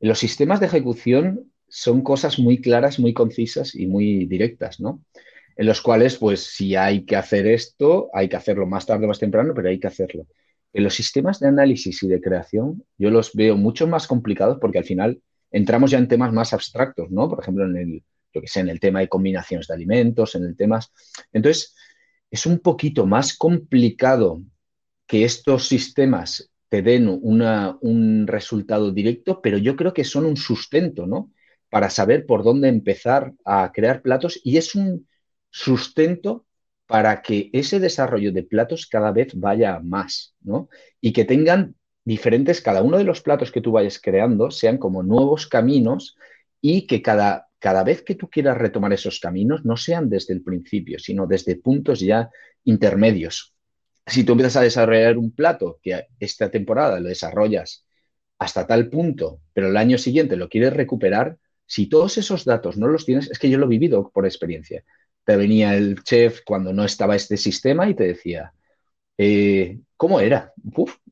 Los 0.00 0.18
sistemas 0.18 0.60
de 0.60 0.66
ejecución 0.66 1.52
son 1.68 2.02
cosas 2.02 2.38
muy 2.38 2.60
claras, 2.60 2.98
muy 2.98 3.12
concisas 3.12 3.74
y 3.74 3.86
muy 3.86 4.24
directas, 4.24 4.80
¿no? 4.80 5.04
En 5.56 5.66
los 5.66 5.82
cuales, 5.82 6.16
pues, 6.16 6.40
si 6.40 6.74
hay 6.74 7.04
que 7.04 7.16
hacer 7.16 7.46
esto, 7.46 8.08
hay 8.14 8.28
que 8.30 8.36
hacerlo 8.36 8.66
más 8.66 8.86
tarde 8.86 9.04
o 9.04 9.08
más 9.08 9.18
temprano, 9.18 9.52
pero 9.54 9.68
hay 9.68 9.78
que 9.78 9.86
hacerlo. 9.86 10.26
En 10.76 10.84
los 10.84 10.94
sistemas 10.94 11.40
de 11.40 11.48
análisis 11.48 12.02
y 12.02 12.06
de 12.06 12.20
creación, 12.20 12.84
yo 12.98 13.08
los 13.08 13.32
veo 13.32 13.56
mucho 13.56 13.86
más 13.86 14.06
complicados 14.06 14.58
porque 14.60 14.76
al 14.76 14.84
final 14.84 15.22
entramos 15.50 15.90
ya 15.90 15.96
en 15.96 16.06
temas 16.06 16.34
más 16.34 16.52
abstractos, 16.52 17.10
¿no? 17.10 17.30
Por 17.30 17.40
ejemplo, 17.40 17.64
en 17.64 17.78
el, 17.78 18.04
yo 18.34 18.42
que 18.42 18.46
sé, 18.46 18.60
en 18.60 18.68
el 18.68 18.78
tema 18.78 19.00
de 19.00 19.08
combinaciones 19.08 19.68
de 19.68 19.72
alimentos, 19.72 20.34
en 20.34 20.44
el 20.44 20.54
tema... 20.54 20.80
Entonces, 21.32 21.74
es 22.30 22.44
un 22.44 22.58
poquito 22.58 23.06
más 23.06 23.38
complicado 23.38 24.42
que 25.06 25.24
estos 25.24 25.66
sistemas 25.66 26.50
te 26.68 26.82
den 26.82 27.08
un 27.08 28.26
resultado 28.26 28.92
directo, 28.92 29.40
pero 29.40 29.56
yo 29.56 29.76
creo 29.76 29.94
que 29.94 30.04
son 30.04 30.26
un 30.26 30.36
sustento, 30.36 31.06
¿no? 31.06 31.32
Para 31.70 31.88
saber 31.88 32.26
por 32.26 32.44
dónde 32.44 32.68
empezar 32.68 33.32
a 33.46 33.72
crear 33.72 34.02
platos 34.02 34.38
y 34.44 34.58
es 34.58 34.74
un 34.74 35.08
sustento 35.48 36.45
para 36.86 37.22
que 37.22 37.50
ese 37.52 37.80
desarrollo 37.80 38.32
de 38.32 38.42
platos 38.42 38.86
cada 38.86 39.12
vez 39.12 39.34
vaya 39.34 39.80
más, 39.80 40.34
¿no? 40.40 40.68
Y 41.00 41.12
que 41.12 41.24
tengan 41.24 41.74
diferentes, 42.04 42.60
cada 42.60 42.82
uno 42.82 42.98
de 42.98 43.04
los 43.04 43.20
platos 43.20 43.50
que 43.50 43.60
tú 43.60 43.72
vayas 43.72 44.00
creando 44.00 44.50
sean 44.50 44.78
como 44.78 45.02
nuevos 45.02 45.46
caminos 45.48 46.16
y 46.60 46.86
que 46.86 47.02
cada 47.02 47.46
cada 47.58 47.82
vez 47.82 48.02
que 48.02 48.14
tú 48.14 48.28
quieras 48.28 48.58
retomar 48.58 48.92
esos 48.92 49.18
caminos, 49.18 49.64
no 49.64 49.76
sean 49.76 50.08
desde 50.08 50.34
el 50.34 50.42
principio, 50.42 50.98
sino 50.98 51.26
desde 51.26 51.56
puntos 51.56 52.00
ya 52.00 52.30
intermedios. 52.64 53.54
Si 54.06 54.24
tú 54.24 54.32
empiezas 54.32 54.56
a 54.56 54.62
desarrollar 54.62 55.18
un 55.18 55.32
plato 55.32 55.80
que 55.82 56.06
esta 56.20 56.50
temporada 56.50 57.00
lo 57.00 57.08
desarrollas 57.08 57.84
hasta 58.38 58.66
tal 58.66 58.88
punto, 58.88 59.40
pero 59.52 59.68
el 59.68 59.76
año 59.76 59.98
siguiente 59.98 60.36
lo 60.36 60.48
quieres 60.48 60.74
recuperar, 60.74 61.38
si 61.66 61.88
todos 61.88 62.18
esos 62.18 62.44
datos 62.44 62.76
no 62.76 62.86
los 62.86 63.04
tienes, 63.04 63.30
es 63.30 63.38
que 63.38 63.50
yo 63.50 63.58
lo 63.58 63.66
he 63.66 63.70
vivido 63.70 64.10
por 64.14 64.26
experiencia. 64.26 64.84
Te 65.26 65.36
venía 65.36 65.76
el 65.76 66.02
chef 66.04 66.40
cuando 66.46 66.72
no 66.72 66.84
estaba 66.84 67.16
este 67.16 67.36
sistema 67.36 67.86
y 67.90 67.94
te 67.94 68.04
decía, 68.04 68.54
eh, 69.18 69.80
¿cómo 69.96 70.20
era? 70.20 70.54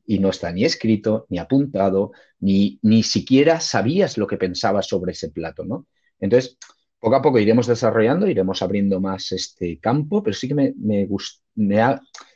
y 0.07 0.19
no 0.19 0.29
está 0.29 0.51
ni 0.51 0.65
escrito, 0.65 1.25
ni 1.29 1.39
apuntado, 1.39 2.11
ni, 2.39 2.79
ni 2.83 3.03
siquiera 3.03 3.59
sabías 3.59 4.17
lo 4.17 4.27
que 4.27 4.37
pensabas 4.37 4.87
sobre 4.87 5.13
ese 5.13 5.29
plato, 5.29 5.65
¿no? 5.65 5.87
Entonces, 6.19 6.57
poco 6.99 7.15
a 7.15 7.21
poco 7.21 7.39
iremos 7.39 7.67
desarrollando, 7.67 8.27
iremos 8.27 8.61
abriendo 8.61 8.99
más 8.99 9.31
este 9.31 9.79
campo, 9.79 10.23
pero 10.23 10.35
sí 10.35 10.47
que 10.47 10.55
me, 10.55 10.73
me, 10.77 11.07
me, 11.55 11.81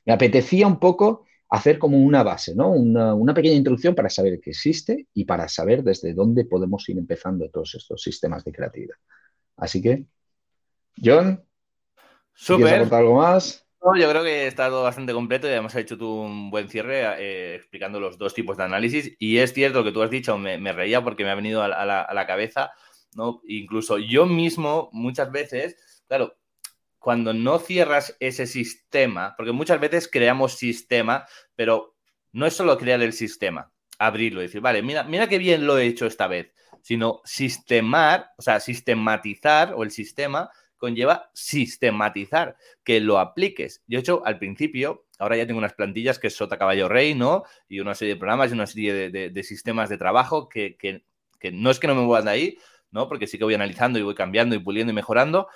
apetecía 0.07 0.67
un 0.67 0.79
poco 0.79 1.25
hacer 1.49 1.79
como 1.79 1.97
una 1.97 2.23
base, 2.23 2.55
¿no? 2.55 2.69
Una, 2.71 3.33
pequeña 3.33 3.55
introducción 3.55 3.95
para 3.95 4.09
saber 4.09 4.39
que 4.39 4.51
existe 4.51 5.07
y 5.13 5.25
para 5.25 5.47
saber 5.47 5.83
desde 5.83 6.13
dónde 6.13 6.45
podemos 6.45 6.87
ir 6.89 6.97
empezando 6.97 7.49
todos 7.49 7.75
estos 7.75 8.01
sistemas 8.01 8.43
de 8.43 8.51
creatividad. 8.51 8.95
Así 9.57 9.81
que, 9.81 10.05
John, 11.03 11.43
¿quieres 12.45 12.73
aportar 12.73 12.99
algo 12.99 13.15
más? 13.15 13.65
yo 13.97 14.09
creo 14.09 14.23
que 14.23 14.45
está 14.45 14.67
todo 14.67 14.83
bastante 14.83 15.13
completo 15.13 15.47
y 15.47 15.51
además 15.51 15.73
has 15.73 15.81
hecho 15.81 15.97
tú 15.97 16.21
un 16.21 16.51
buen 16.51 16.67
cierre 16.67 17.01
eh, 17.17 17.55
explicando 17.55 17.99
los 17.99 18.17
dos 18.17 18.33
tipos 18.33 18.57
de 18.57 18.63
análisis. 18.63 19.15
Y 19.19 19.37
es 19.37 19.53
cierto 19.53 19.83
que 19.83 19.91
tú 19.91 20.01
has 20.01 20.09
dicho, 20.09 20.37
me, 20.37 20.57
reía 20.73 21.01
porque 21.03 21.23
me 21.23 21.31
ha 21.31 21.35
venido 21.35 21.63
a 21.63 21.85
la 21.85 22.27
cabeza 22.27 22.71
¿no? 23.15 23.41
Incluso 23.47 23.97
yo 23.97 24.25
mismo 24.25 24.89
muchas 24.91 25.31
veces, 25.31 26.03
claro, 26.07 26.37
cuando 26.97 27.33
no 27.33 27.59
cierras 27.59 28.15
ese 28.19 28.45
sistema, 28.45 29.33
porque 29.37 29.51
muchas 29.51 29.79
veces 29.79 30.09
creamos 30.11 30.57
sistema, 30.57 31.25
pero 31.55 31.95
no 32.31 32.45
es 32.45 32.53
solo 32.53 32.77
crear 32.77 33.01
el 33.01 33.13
sistema, 33.13 33.71
abrirlo 33.97 34.41
y 34.41 34.43
decir, 34.45 34.61
vale, 34.61 34.81
mira, 34.81 35.03
mira 35.03 35.27
qué 35.27 35.37
bien 35.37 35.65
lo 35.65 35.77
he 35.77 35.85
hecho 35.85 36.05
esta 36.05 36.27
vez, 36.27 36.53
sino 36.81 37.21
sistemar, 37.23 38.31
o 38.37 38.41
sea, 38.41 38.59
sistematizar 38.59 39.73
o 39.73 39.83
el 39.83 39.91
sistema 39.91 40.49
conlleva 40.79 41.29
sistematizar, 41.33 42.57
que 42.83 42.99
lo 42.99 43.19
apliques. 43.19 43.83
Yo 43.85 43.99
he 43.99 44.01
hecho 44.01 44.23
al 44.25 44.39
principio, 44.39 45.05
ahora 45.19 45.37
ya 45.37 45.45
tengo 45.45 45.59
unas 45.59 45.73
plantillas 45.73 46.17
que 46.17 46.27
es 46.27 46.35
Sota 46.35 46.57
Caballo 46.57 46.89
Rey, 46.89 47.13
¿no? 47.13 47.43
Y 47.67 47.79
una 47.79 47.93
serie 47.93 48.15
de 48.15 48.19
programas 48.19 48.49
y 48.49 48.53
una 48.53 48.65
serie 48.65 49.11
de, 49.11 49.43
sistemas 49.43 49.89
de 49.89 49.97
trabajo 49.97 50.49
que, 50.49 50.75
que, 50.77 51.03
que, 51.39 51.51
no 51.51 51.69
es 51.69 51.79
que 51.79 51.87
no 51.87 51.93
me 51.93 52.01
muevan 52.01 52.25
de 52.25 52.31
ahí, 52.31 52.57
¿no? 52.89 53.07
Porque 53.07 53.27
sí 53.27 53.37
que 53.37 53.43
voy 53.43 53.53
analizando 53.53 53.99
y 53.99 54.01
voy 54.01 54.15
cambiando 54.15 54.55
y 54.55 54.59
puliendo 54.59 54.91
y 54.91 54.95
mejorando, 54.95 55.47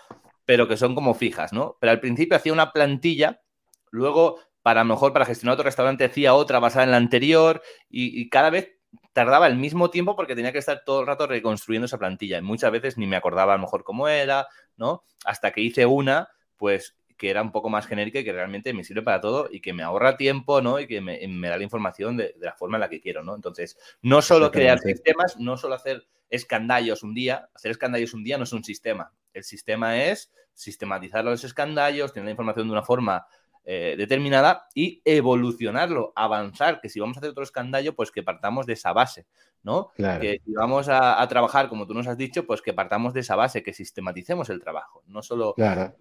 pero 0.45 0.67
que 0.67 0.77
son 0.77 0.93
como 0.93 1.13
fijas, 1.13 1.53
¿no? 1.53 1.77
Pero 1.79 1.91
al 1.91 1.99
principio 1.99 2.37
hacía 2.37 2.53
una 2.53 2.71
plantilla, 2.71 3.41
luego 3.89 4.39
para 4.63 4.83
mejor 4.83 5.13
para 5.13 5.25
gestionar 5.25 5.53
otro 5.53 5.65
restaurante 5.65 6.05
hacía 6.05 6.33
otra 6.33 6.59
basada 6.59 6.85
en 6.85 6.91
la 6.91 6.97
anterior 6.97 7.61
y, 7.89 8.29
cada 8.29 8.49
vez 8.49 8.71
tardaba 9.13 9.47
el 9.47 9.55
mismo 9.55 9.89
tiempo 9.89 10.15
porque 10.15 10.35
tenía 10.35 10.51
que 10.51 10.57
estar 10.57 10.83
todo 10.83 11.01
el 11.01 11.07
rato 11.07 11.27
reconstruyendo 11.27 11.85
esa 11.85 11.99
plantilla. 11.99 12.39
Y 12.39 12.41
muchas 12.41 12.71
veces 12.71 12.97
ni 12.97 13.07
me 13.07 13.15
acordaba 13.15 13.53
a 13.53 13.57
lo 13.57 13.61
mejor 13.61 13.83
cómo 13.83 14.07
era, 14.07 14.47
¿no? 14.75 15.03
Hasta 15.23 15.51
que 15.51 15.61
hice 15.61 15.85
una, 15.85 16.29
pues 16.57 16.97
que 17.15 17.29
era 17.29 17.41
un 17.41 17.51
poco 17.51 17.69
más 17.69 17.85
genérica 17.85 18.19
y 18.19 18.23
que 18.23 18.33
realmente 18.33 18.73
me 18.73 18.83
sirve 18.83 19.03
para 19.03 19.21
todo 19.21 19.47
y 19.49 19.61
que 19.61 19.71
me 19.71 19.83
ahorra 19.83 20.17
tiempo, 20.17 20.61
¿no? 20.61 20.79
Y 20.79 20.87
que 20.87 20.99
me, 20.99 21.19
da 21.47 21.57
la 21.57 21.63
información 21.63 22.17
de, 22.17 22.33
de, 22.37 22.45
la 22.45 22.53
forma 22.53 22.77
en 22.77 22.81
la 22.81 22.89
que 22.89 22.99
quiero, 22.99 23.23
¿no? 23.23 23.35
Entonces, 23.35 23.77
no 24.01 24.21
solo 24.21 24.51
crear 24.51 24.79
sistemas, 24.79 25.37
no 25.39 25.55
solo 25.55 25.75
hacer 25.75 26.05
escandallos 26.29 27.03
un 27.03 27.13
día. 27.13 27.49
Hacer 27.53 27.71
escandallos 27.71 28.13
un 28.13 28.23
día 28.23 28.37
no 28.37 28.43
es 28.43 28.53
un 28.53 28.63
sistema. 28.63 29.13
El 29.33 29.43
sistema 29.43 30.03
es 30.03 30.31
sistematizar 30.53 31.23
los 31.23 31.43
escandallos, 31.43 32.13
tener 32.13 32.25
la 32.25 32.31
información 32.31 32.67
de 32.67 32.73
una 32.73 32.83
forma 32.83 33.25
eh, 33.65 33.95
determinada 33.97 34.67
y 34.75 35.01
evolucionarlo, 35.05 36.11
avanzar, 36.15 36.81
que 36.81 36.89
si 36.89 36.99
vamos 36.99 37.15
a 37.15 37.19
hacer 37.21 37.29
otro 37.29 37.43
escandallo, 37.43 37.95
pues 37.95 38.11
que 38.11 38.21
partamos 38.21 38.65
de 38.65 38.73
esa 38.73 38.91
base, 38.91 39.25
¿no? 39.63 39.91
Que 39.95 40.41
si 40.45 40.51
vamos 40.51 40.87
a, 40.89 41.25
trabajar, 41.29 41.69
como 41.69 41.87
tú 41.87 41.93
nos 41.93 42.07
has 42.07 42.17
dicho, 42.17 42.45
pues 42.45 42.61
que 42.61 42.73
partamos 42.73 43.13
de 43.13 43.21
esa 43.21 43.37
base, 43.37 43.63
que 43.63 43.71
sistematicemos 43.71 44.49
el 44.49 44.59
trabajo, 44.59 45.03
no 45.07 45.21
solo 45.21 45.55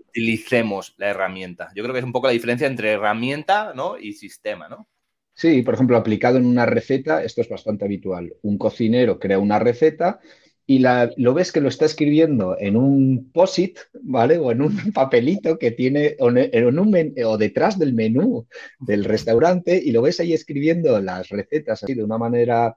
utilicemos 0.08 0.94
la 0.96 1.10
herramienta. 1.10 1.70
Yo 1.74 1.84
creo 1.84 1.92
que 1.92 2.00
es 2.00 2.04
un 2.04 2.12
poco 2.12 2.26
la 2.26 2.32
diferencia 2.32 2.66
entre 2.66 2.92
herramienta 2.92 3.72
¿no? 3.74 3.96
y 3.96 4.14
sistema, 4.14 4.68
¿no? 4.68 4.88
Sí, 5.34 5.62
por 5.62 5.74
ejemplo, 5.74 5.96
aplicado 5.96 6.38
en 6.38 6.46
una 6.46 6.66
receta, 6.66 7.22
esto 7.22 7.40
es 7.40 7.48
bastante 7.48 7.84
habitual. 7.84 8.34
Un 8.42 8.58
cocinero 8.58 9.18
crea 9.18 9.38
una 9.38 9.58
receta 9.58 10.20
y 10.66 10.78
lo 10.78 11.34
ves 11.34 11.52
que 11.52 11.60
lo 11.60 11.68
está 11.68 11.86
escribiendo 11.86 12.56
en 12.58 12.76
un 12.76 13.30
POSIT, 13.32 13.78
¿vale? 14.02 14.38
O 14.38 14.52
en 14.52 14.62
un 14.62 14.74
papelito 14.92 15.58
que 15.58 15.72
tiene, 15.72 16.16
o, 16.20 16.30
en 16.30 16.78
un 16.78 17.14
o 17.24 17.38
detrás 17.38 17.78
del 17.78 17.94
menú 17.94 18.46
del 18.78 19.04
restaurante, 19.04 19.80
y 19.82 19.92
lo 19.92 20.02
ves 20.02 20.20
ahí 20.20 20.32
escribiendo 20.32 21.00
las 21.00 21.28
recetas 21.28 21.82
así 21.82 21.94
de 21.94 22.04
una 22.04 22.18
manera 22.18 22.76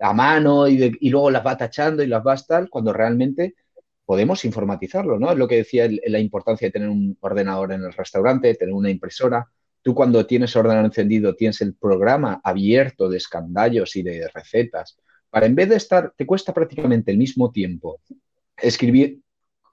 a 0.00 0.12
mano 0.12 0.66
y, 0.68 0.96
y 1.00 1.10
luego 1.10 1.30
las 1.30 1.46
va 1.46 1.56
tachando 1.56 2.02
y 2.02 2.06
las 2.06 2.26
va 2.26 2.32
a 2.32 2.36
estar, 2.36 2.68
cuando 2.68 2.92
realmente 2.92 3.54
podemos 4.04 4.44
informatizarlo, 4.44 5.18
¿no? 5.18 5.30
Es 5.30 5.38
lo 5.38 5.46
que 5.46 5.56
decía 5.56 5.88
la 6.06 6.18
importancia 6.18 6.68
de 6.68 6.72
tener 6.72 6.88
un 6.88 7.16
ordenador 7.20 7.72
en 7.72 7.84
el 7.84 7.92
restaurante, 7.92 8.54
tener 8.54 8.74
una 8.74 8.90
impresora 8.90 9.48
Tú 9.82 9.94
cuando 9.94 10.26
tienes 10.26 10.54
ordenador 10.56 10.86
encendido 10.86 11.34
tienes 11.34 11.60
el 11.62 11.74
programa 11.74 12.40
abierto 12.44 13.08
de 13.08 13.16
escandallos 13.16 13.96
y 13.96 14.02
de 14.02 14.28
recetas. 14.28 14.98
Para 15.30 15.46
en 15.46 15.54
vez 15.54 15.68
de 15.68 15.76
estar, 15.76 16.12
te 16.16 16.26
cuesta 16.26 16.52
prácticamente 16.52 17.10
el 17.10 17.18
mismo 17.18 17.50
tiempo 17.50 18.00
escribir, 18.56 19.20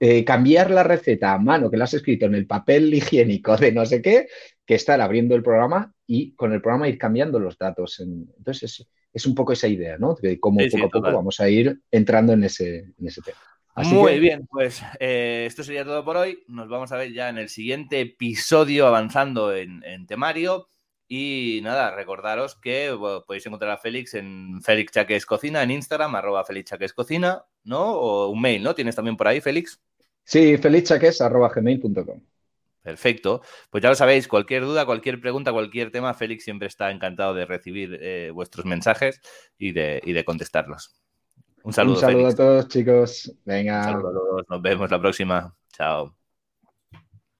eh, 0.00 0.24
cambiar 0.24 0.70
la 0.70 0.84
receta 0.84 1.32
a 1.32 1.38
mano 1.38 1.70
que 1.70 1.76
la 1.76 1.84
has 1.84 1.94
escrito 1.94 2.26
en 2.26 2.34
el 2.34 2.46
papel 2.46 2.94
higiénico 2.94 3.56
de 3.56 3.72
no 3.72 3.84
sé 3.84 4.00
qué, 4.00 4.28
que 4.64 4.74
estar 4.74 5.00
abriendo 5.00 5.34
el 5.34 5.42
programa 5.42 5.92
y 6.06 6.34
con 6.34 6.52
el 6.52 6.62
programa 6.62 6.88
ir 6.88 6.98
cambiando 6.98 7.38
los 7.38 7.58
datos. 7.58 8.00
entonces 8.00 8.86
es, 9.12 9.26
un 9.26 9.34
poco 9.34 9.52
esa 9.52 9.66
idea, 9.66 9.98
¿no? 9.98 10.14
De 10.14 10.38
cómo 10.38 10.60
poco 10.70 10.86
a 10.86 10.90
poco 10.90 11.12
vamos 11.12 11.40
a 11.40 11.48
ir 11.48 11.80
entrando 11.90 12.32
en 12.32 12.44
ese, 12.44 12.78
en 12.98 13.06
ese 13.06 13.20
tema. 13.22 13.38
Muy 13.84 14.18
bien, 14.18 14.46
pues 14.50 14.82
eh, 14.98 15.44
esto 15.46 15.62
sería 15.62 15.84
todo 15.84 16.04
por 16.04 16.16
hoy. 16.16 16.42
Nos 16.48 16.68
vamos 16.68 16.90
a 16.92 16.96
ver 16.96 17.12
ya 17.12 17.28
en 17.28 17.38
el 17.38 17.48
siguiente 17.48 18.00
episodio 18.00 18.86
avanzando 18.86 19.54
en, 19.54 20.06
temario. 20.06 20.68
Y 21.08 21.60
nada, 21.62 21.90
recordaros 21.90 22.54
que 22.54 22.94
podéis 23.26 23.46
encontrar 23.46 23.70
a 23.70 23.78
Félix 23.78 24.12
en 24.14 24.60
Félix 24.62 24.92
Chaques 24.92 25.24
Cocina, 25.24 25.62
en 25.62 25.70
Instagram, 25.70 26.14
arroba 26.14 26.44
Félix 26.44 26.70
Chaques 26.70 26.92
Cocina, 26.92 27.44
¿no? 27.64 27.92
O 27.92 28.28
un 28.28 28.40
mail, 28.40 28.62
¿no? 28.62 28.74
¿Tienes 28.74 28.94
también 28.94 29.16
por 29.16 29.26
ahí, 29.26 29.40
Félix? 29.40 29.80
Sí, 30.24 30.58
felixchaques 30.58 31.22
arroba 31.22 31.48
gmail.com. 31.48 32.20
Perfecto. 32.82 33.40
Pues 33.70 33.82
ya 33.82 33.88
lo 33.88 33.94
sabéis, 33.94 34.28
cualquier 34.28 34.64
duda, 34.64 34.84
cualquier 34.84 35.20
pregunta, 35.20 35.52
cualquier 35.52 35.90
tema, 35.90 36.12
Félix 36.12 36.44
siempre 36.44 36.68
está 36.68 36.90
encantado 36.90 37.32
de 37.32 37.46
recibir 37.46 37.98
eh, 38.00 38.30
vuestros 38.30 38.66
mensajes 38.66 39.20
y 39.56 39.72
de, 39.72 40.02
y 40.04 40.12
de 40.12 40.24
contestarlos. 40.24 41.00
Un 41.62 41.72
saludo. 41.72 41.94
Un 41.94 42.00
saludo 42.00 42.26
a 42.28 42.34
todos, 42.34 42.68
chicos. 42.68 43.34
Venga. 43.46 43.78
Un 43.78 43.84
saludo 43.84 44.08
a 44.08 44.12
todos. 44.12 44.44
Nos 44.50 44.62
vemos 44.62 44.90
la 44.90 45.00
próxima. 45.00 45.54
Chao. 45.72 46.17